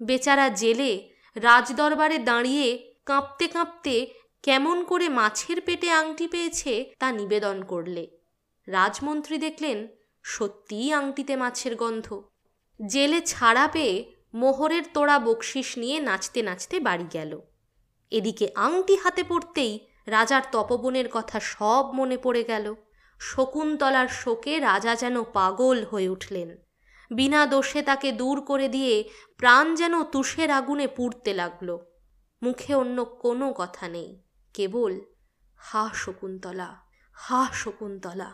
বেচারা 0.00 0.48
জেলে 0.48 1.08
রাজদরবারে 1.36 2.18
দাঁড়িয়ে 2.18 2.96
কাঁপতে 3.06 3.48
কাঁপতে 3.48 3.94
কেমন 4.46 4.84
করে 4.84 5.08
মাছের 5.08 5.60
পেটে 5.60 5.90
আংটি 5.90 6.28
পেয়েছে 6.28 6.92
তা 6.98 7.12
নিবেদন 7.12 7.62
করলে। 7.62 8.10
রাজমন্ত্রী 8.66 9.38
দেখলেন, 9.38 9.88
সত্যিই 10.22 10.92
আংটিতে 10.92 11.36
মাছের 11.36 11.76
গন্ধ। 11.76 12.22
জেলে 12.86 13.20
ছাড়া 13.20 13.68
পেয়ে 13.68 14.12
মোহরের 14.34 14.82
তোড়া 14.94 15.18
বকশিস 15.18 15.78
নিয়ে 15.78 16.00
নাচতে 16.00 16.42
নাচতে 16.42 16.80
বাড়ি 16.80 17.04
গেল। 17.12 17.40
এদিকে 18.10 18.48
আংটি 18.54 18.96
হাতে 18.96 19.22
পড়তেই 19.22 19.80
রাজার 20.06 20.42
তপবনের 20.52 21.08
কথা 21.12 21.40
সব 21.40 21.90
মনে 21.94 22.16
পড়ে 22.16 22.42
গেল। 22.42 22.74
শকুন্তলার 23.20 24.08
শোকে 24.08 24.60
রাজা 24.60 24.94
যেন 24.94 25.24
পাগল 25.24 25.84
হয়ে 25.84 26.08
উঠলেন। 26.08 26.56
বিনা 27.10 27.46
দোষে 27.46 27.82
তাকে 27.82 28.12
দূর 28.12 28.40
করে 28.40 28.68
দিয়ে 28.68 29.08
প্রাণ 29.38 29.74
যেন 29.74 30.02
তুষের 30.02 30.50
আগুনে 30.50 30.86
পুড়তে 30.86 31.34
লাগল। 31.34 31.78
মুখে 32.42 32.74
অন্য 32.74 33.04
কোনো 33.04 33.52
কথা 33.52 33.88
নেই। 33.88 34.25
কেবল, 34.56 35.00
হা 35.58 35.90
শকুন্তলা 35.94 36.70
হা 37.16 37.48
শকুন্তলা, 37.52 38.30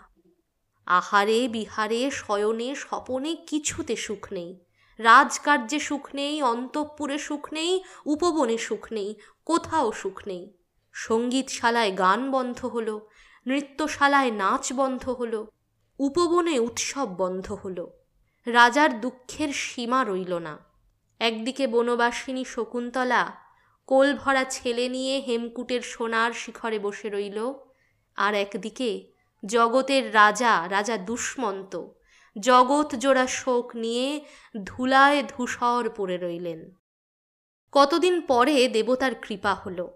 আহারে 0.87 1.49
বিহারে, 1.49 2.11
শয়নে 2.11 2.75
স্বপনে 2.75 3.35
কিছুতে 3.35 3.97
সুখ 3.97 4.33
নেই, 4.33 4.51
রাজকার্যে 4.99 5.79
সুখ 5.81 6.05
নেই, 6.15 6.43
অন্তঃপুরে 6.43 7.19
সুখ 7.19 7.53
নেই, 7.53 7.83
উপবনে 8.07 8.59
সুখ 8.59 8.93
নেই, 8.93 9.11
কোথাও 9.45 9.93
সুখ 9.93 10.23
নেই, 10.27 10.45
সঙ্গীতশালায় 10.93 11.93
গান 11.99 12.31
বন্ধ 12.31 12.65
হলো, 12.65 13.09
নৃত্যশালায় 13.47 14.31
নাচ 14.31 14.73
বন্ধ 14.73 15.09
হলো, 15.11 15.41
উপবনে 15.99 16.55
উৎসব 16.59 17.09
বন্ধ 17.17 17.47
হলো, 17.53 17.85
রাজার 18.47 19.01
দুঃখের 19.01 19.51
সীমা 19.53 20.01
রইল 20.05 20.33
না, 20.39 20.55
একদিকে 21.21 21.65
বনবাসিনী 21.67 22.45
শকুন্তলা 22.45 23.42
কোল 23.87 24.15
ভরা 24.15 24.45
ছেলে 24.45 24.89
নিয়ে 24.89 25.21
হেমকুটের 25.21 25.81
সোনার 25.81 26.33
শিখরে 26.33 26.79
বসে 26.79 27.09
রইল। 27.11 27.53
আর 28.17 28.35
একদিকে 28.35 29.13
জগতের 29.47 30.15
রাজা 30.15 30.69
রাজা 30.71 30.97
দুষ্মন্ত, 30.97 31.89
জগৎ 32.39 32.95
জোড়া 32.95 33.27
শোক 33.27 33.77
নিয়ে 33.77 34.25
ধুলায় 34.65 35.23
ধূসর 35.23 35.91
পড়ে 35.97 36.17
রইলেন। 36.17 36.71
কতদিন 37.73 38.21
পরে 38.21 38.69
দেবতার 38.69 39.15
কৃপা 39.15 39.55
হল। 39.55 39.89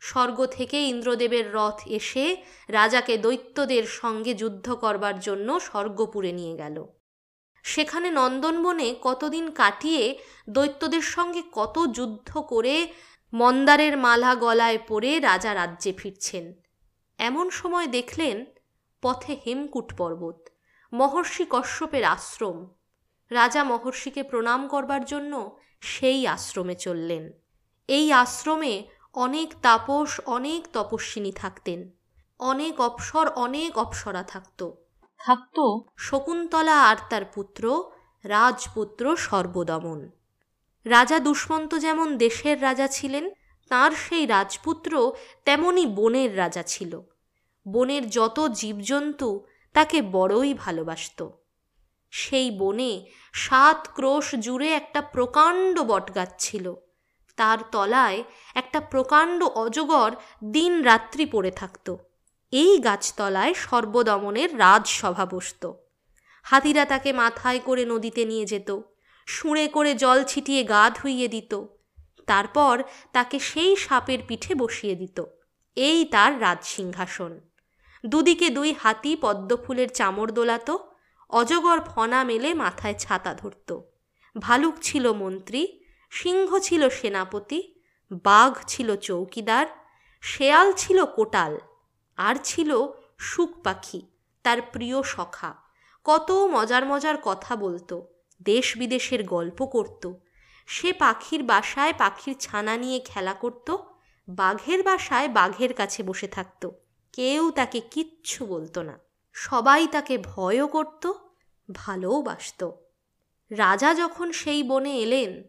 স্বর্গ 0.00 0.46
থেকে 0.46 0.88
ইন্দ্রদেবের 0.88 1.54
রথ 1.54 1.80
এসে 1.86 2.36
রাজাকে 2.68 3.16
দৈত্যদের 3.16 3.84
সঙ্গে 3.84 4.34
যুদ্ধ 4.34 4.72
করবার 4.74 5.20
জন্য 5.20 5.60
স্বর্গপুরে 5.60 6.32
নিয়ে 6.32 6.56
গেল। 6.56 6.86
সেখানে 7.62 8.10
নন্দনবনে 8.10 8.94
কতদিন 9.02 9.50
কাটিয়ে 9.50 10.18
দৈত্যদের 10.50 11.00
সঙ্গে 11.00 11.42
কত 11.52 11.86
যুদ্ধ 11.86 12.38
করে 12.38 12.88
মন্দারের 13.32 13.98
মালা 13.98 14.34
গলায় 14.34 14.78
পরে 14.88 15.20
রাজা 15.20 15.54
রাজ্যে 15.54 15.92
ফিরছেন। 15.92 16.54
এমন 17.18 17.50
সময় 17.50 17.86
দেখলেন 17.86 18.44
পথে 19.02 19.36
হেমকুট 19.46 19.94
পর্বত, 19.96 20.48
মহর্ষি 20.92 21.46
কশ্যপের 21.50 22.04
আশ্রম। 22.04 22.68
রাজা 23.30 23.64
মহর্ষিকে 23.64 24.22
প্রণাম 24.22 24.68
করবার 24.68 25.04
জন্য 25.04 25.58
সেই 25.80 26.26
আশ্রমে 26.26 26.74
চললেন। 26.74 27.32
এই 27.88 28.12
আশ্রমে 28.12 28.84
অনেক 29.14 29.54
তাপস, 29.62 30.20
অনেক 30.26 30.68
তপস্বিনী 30.72 31.32
থাকতেন, 31.32 31.90
অনেক 32.38 32.80
অপসর, 32.80 33.28
অনেক 33.28 33.78
অপসরা 33.78 34.22
থাকত। 34.22 34.70
থাকত 35.18 35.78
শকুন্তলা 35.96 36.82
আর 36.82 36.96
তার 37.10 37.24
পুত্র, 37.24 37.84
রাজপুত্র 38.24 39.16
সর্বদমন। 39.16 40.10
রাজা 40.84 41.18
দুষ্মন্ত 41.18 41.74
যেমন 41.74 42.18
দেশের 42.18 42.62
রাজা 42.62 42.88
ছিলেন, 42.88 43.30
তার 43.68 43.90
সেই 43.90 44.26
রাজপুত্র 44.26 45.12
তেমনি 45.44 45.86
বনের 45.86 46.38
রাজা 46.38 46.62
ছিল। 46.62 47.00
বনের 47.68 48.10
যত 48.10 48.48
জীবজন্তু, 48.52 49.44
তাকে 49.72 50.02
বড়ই 50.02 50.54
ভালোবাসত। 50.54 51.28
সেই 52.10 52.50
বনে 52.50 53.06
সাত 53.32 53.88
ক্রোশ 53.94 54.34
জুড়ে 54.34 54.72
একটা 54.72 55.02
প্রকাণ্ড 55.02 55.80
বটগাছ 55.80 56.30
ছিল। 56.38 56.74
তার 57.36 57.58
তলায় 57.72 58.24
একটা 58.54 58.80
প্রকাণ্ড 58.80 59.42
অজগর 59.42 60.12
দিন 60.44 60.82
রাত্রি 60.82 61.26
পড়ে 61.26 61.50
থাকত। 61.50 61.96
এই 62.50 62.78
গাছতলায় 62.78 63.54
সর্বদমনের 63.54 64.58
রাজসভা 64.58 65.26
বসত। 65.26 65.72
হাতিরা 66.42 66.84
তাকে 66.84 67.12
মাথায় 67.12 67.58
করে 67.58 67.84
নদীতে 67.84 68.24
নিয়ে 68.24 68.46
যেত। 68.46 68.80
শুঁড়ে 69.30 69.68
করে 69.68 69.94
জল 69.94 70.24
ছিটিয়ে 70.24 70.64
গা 70.64 70.90
ধুইয়ে 70.90 71.28
দিত। 71.28 71.64
তারপর 72.26 72.82
তাকে 73.12 73.38
সেই 73.38 73.76
সাপের 73.76 74.18
পিঠে 74.28 74.54
বসিয়ে 74.54 74.94
দিত। 74.94 75.24
এই 75.76 76.04
তার 76.04 76.40
রাজসিংহাসন 76.40 77.40
দুদিকে 78.06 78.50
দুই 78.50 78.74
হাতি 78.82 79.16
পদ্মফুলের 79.16 79.88
চামড় 79.88 80.32
দোলাত, 80.32 80.76
অজগর 81.30 81.80
ফনা 81.80 82.24
মেলে 82.24 82.54
মাথায় 82.54 82.94
ছাতা 82.94 83.34
ধরত। 83.34 83.80
ভালুক 84.38 84.74
ছিল 84.82 85.12
মন্ত্রী, 85.12 85.80
সিংহ 86.10 86.58
ছিল 86.58 86.88
সেনাপতি, 86.88 87.74
বাঘ 88.24 88.52
ছিল 88.66 88.96
চৌকিদার, 88.96 89.66
শেয়াল 90.20 90.72
ছিল 90.72 91.04
কোটাল, 91.04 91.58
আর 92.16 92.36
ছিল 92.44 92.70
সুখ 93.18 93.50
পাখি, 93.62 94.00
তার 94.42 94.62
প্রিয় 94.72 95.02
সখা। 95.02 95.54
কত 96.04 96.28
মজার 96.50 96.86
মজার 96.86 97.14
কথা 97.22 97.56
বলতো। 97.56 98.09
দেশ 98.42 98.76
বিদেশের 98.76 99.24
গল্প 99.24 99.66
করত। 99.66 100.12
সে 100.66 100.92
পাখির 100.92 101.42
বাসায় 101.42 101.92
পাখির 101.98 102.36
ছানা 102.40 102.76
নিয়ে 102.76 103.00
খেলা 103.00 103.34
করত, 103.34 103.76
বাঘের 104.28 104.82
বাসায় 104.82 105.28
বাঘের 105.28 105.74
কাছে 105.74 106.02
বসে 106.02 106.28
থাকত। 106.28 106.70
কেউ 107.12 107.50
তাকে 107.50 107.80
কিচ্ছু 107.80 108.46
বলতো 108.46 108.82
না। 108.82 108.98
সবাই 109.32 109.86
তাকে 109.86 110.18
ভয়ও 110.18 110.66
করত 110.66 111.12
ভালোবাসত 111.72 112.70
রাজা 113.50 113.94
যখন 113.94 114.32
সেই 114.32 114.62
বনে 114.62 114.98
এলেন, 114.98 115.42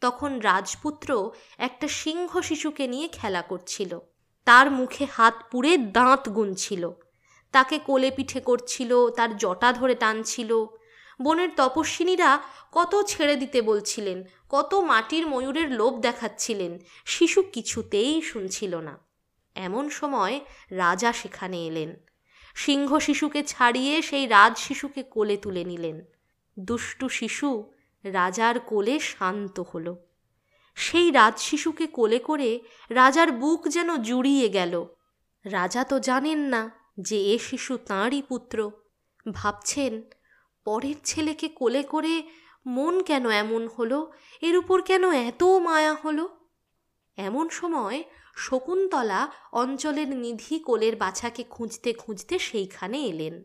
তখন 0.00 0.38
রাজপুত্র 0.38 1.30
একটা 1.58 1.88
সিংহ 1.88 2.40
শিশুকে 2.40 2.86
নিয়ে 2.86 3.08
খেলা 3.08 3.42
করছিল। 3.42 3.98
তার 4.44 4.70
মুখে 4.70 5.06
হাত 5.12 5.34
পুড়ে 5.50 5.76
দাঁত 5.76 6.28
গুনছিল। 6.28 6.90
তাকে 7.52 7.78
কোলে 7.78 8.10
পিঠে 8.10 8.40
করছিল, 8.40 9.10
তার 9.10 9.36
জটা 9.36 9.72
ধরে 9.72 9.94
টানছিল। 9.94 10.66
বনের 11.22 11.48
তপস্বিনীরা 11.56 12.40
কত 12.72 13.04
ছেড়ে 13.06 13.36
দিতে 13.36 13.62
বলছিলেন, 13.62 14.24
কত 14.48 14.74
মাটির 14.74 15.26
ময়ূরের 15.26 15.70
লোভ 15.70 16.00
দেখাচ্ছিলেন, 16.00 16.78
শিশু 17.04 17.42
কিছুতেই 17.42 18.22
শুনছিল 18.22 18.76
না। 18.76 18.98
এমন 19.54 19.88
সময় 19.88 20.40
রাজা 20.70 21.12
সেখানে 21.12 21.66
এলেন। 21.66 21.96
সিংহ 22.54 22.98
শিশুকে 22.98 23.42
ছাড়িয়ে 23.42 24.02
সেই 24.02 24.26
রাজ 24.26 24.58
শিশুকে 24.58 25.02
কোলে 25.02 25.36
তুলে 25.36 25.64
নিলেন। 25.64 26.04
দুষ্টু 26.58 27.08
শিশু 27.08 27.72
রাজার 28.04 28.60
কোলে 28.60 28.98
শান্ত 28.98 29.60
হলো। 29.60 29.96
সেই 30.74 31.10
রাজ 31.10 31.38
শিশুকে 31.38 31.86
কোলে 31.86 32.18
করে 32.18 32.60
রাজার 32.90 33.32
বুক 33.32 33.68
যেন 33.68 33.96
জুড়িয়ে 33.96 34.48
গেল। 34.48 34.86
রাজা 35.44 35.84
তো 35.84 36.00
জানেন 36.00 36.38
না 36.38 36.70
যে 37.00 37.34
এ 37.34 37.38
শিশু 37.38 37.76
তাঁরই 37.76 38.22
পুত্র। 38.22 38.70
ভাবছেন 39.32 40.02
পরের 40.64 40.94
ছেলেকে 41.04 41.48
কোলে 41.48 41.82
করে 41.82 42.22
মন 42.66 43.02
কেন 43.02 43.30
এমন 43.30 43.68
হলো? 43.68 44.12
এর 44.40 44.56
উপর 44.56 44.82
কেন 44.82 45.12
এত 45.12 45.42
মায়া 45.42 45.94
হলো? 45.94 46.28
এমন 47.16 47.48
সময় 47.48 48.04
শকুন্তলা 48.36 49.28
অঞ্চলের 49.52 50.08
নিধি 50.08 50.58
কোলের 50.58 50.96
বাছাকে 50.96 51.44
খুঁজতে 51.44 51.92
খুঁজতে 51.92 52.38
সেইখানে 52.38 52.98
এলেন। 52.98 53.44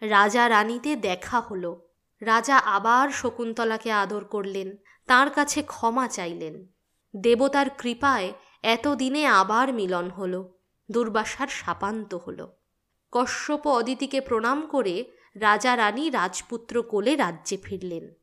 রাজা 0.00 0.48
রানীতে 0.48 0.96
দেখা 0.96 1.40
হলো। 1.40 1.88
রাজা 2.20 2.58
আবার 2.58 3.08
শকুন্তলাকে 3.08 3.90
আদর 3.92 4.24
করলেন, 4.24 4.76
তার 5.06 5.30
কাছে 5.30 5.62
ক্ষমা 5.62 6.08
চাইলেন। 6.08 6.66
দেবতার 7.16 7.70
কৃপায় 7.70 8.32
এতদিনে 8.62 9.26
আবার 9.26 9.74
মিলন 9.74 10.10
হলো, 10.10 10.58
দুর্বাসার 10.90 11.48
শাপান্ত 11.48 12.14
হল। 12.14 12.48
কশ্যপ 13.12 13.66
অদিতিকে 13.66 14.20
প্রণাম 14.20 14.66
করে 14.66 15.04
রাজা 15.34 15.76
রানী 15.76 16.10
রাজপুত্র 16.10 16.82
কোলে 16.82 17.16
রাজ্যে 17.16 17.56
ফিরলেন। 17.56 18.14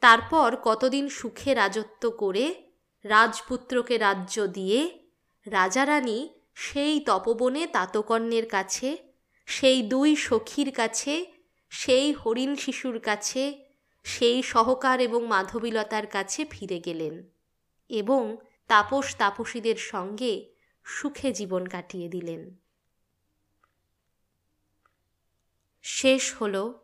তারপর 0.00 0.56
কতদিন 0.62 1.08
সুখে 1.08 1.54
রাজত্ব 1.54 2.10
করে 2.10 2.54
রাজপুত্রকে 3.04 3.98
রাজ্য 3.98 4.46
দিয়ে 4.46 4.98
রাজা 5.46 5.86
রানী 5.86 6.28
সেই 6.54 7.00
তপবনে 7.00 7.66
তাতকর্ণের 7.66 8.48
কাছে, 8.48 8.96
সেই 9.46 9.82
দুই 9.82 10.16
সখীর 10.16 10.72
কাছে, 10.72 11.32
সেই 11.70 12.12
হরিণ 12.12 12.54
শিশুর 12.54 12.98
কাছে, 12.98 13.64
সেই 14.04 14.42
সহকার 14.42 15.00
এবং 15.00 15.26
মাধবীলতার 15.26 16.06
কাছে 16.06 16.44
ফিরে 16.44 16.78
গেলেন 16.80 17.28
এবং 17.88 18.36
তাপস 18.68 19.16
তাপসীদের 19.16 19.76
সঙ্গে 19.76 20.52
সুখে 20.84 21.32
জীবন 21.32 21.66
কাটিয়ে 21.66 22.08
দিলেন। 22.08 22.61
শেষ 25.82 26.34
হল 26.34 26.74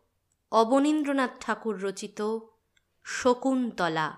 অবনীন্দ্রনাথ 0.50 1.30
ঠাকুর 1.40 1.82
রচিত 1.82 2.38
শকুন্তলা। 3.04 4.16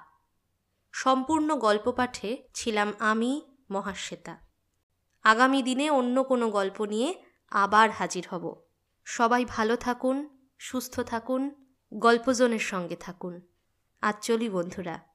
সম্পূর্ণ 0.93 1.57
গল্প 1.57 1.93
পাঠে 1.93 2.49
ছিলাম 2.55 2.93
আমি, 2.99 3.57
মহাশ্বেতা। 3.71 4.39
আগামী 5.23 5.63
দিনে 5.63 5.91
অন্য 5.91 6.25
কোনো 6.25 6.51
গল্প 6.51 6.85
নিয়ে 6.85 7.25
আবার 7.51 7.91
হাজির 7.91 8.29
হব। 8.31 8.63
সবাই 9.05 9.45
ভালো 9.45 9.77
থাকুন, 9.77 10.49
সুস্থ 10.59 11.01
থাকুন, 11.01 11.73
গল্পজনের 11.95 12.59
সঙ্গে 12.59 12.97
থাকুন। 12.97 13.41
আজ 14.01 14.15
চলি 14.23 14.49
বন্ধুরা। 14.49 15.10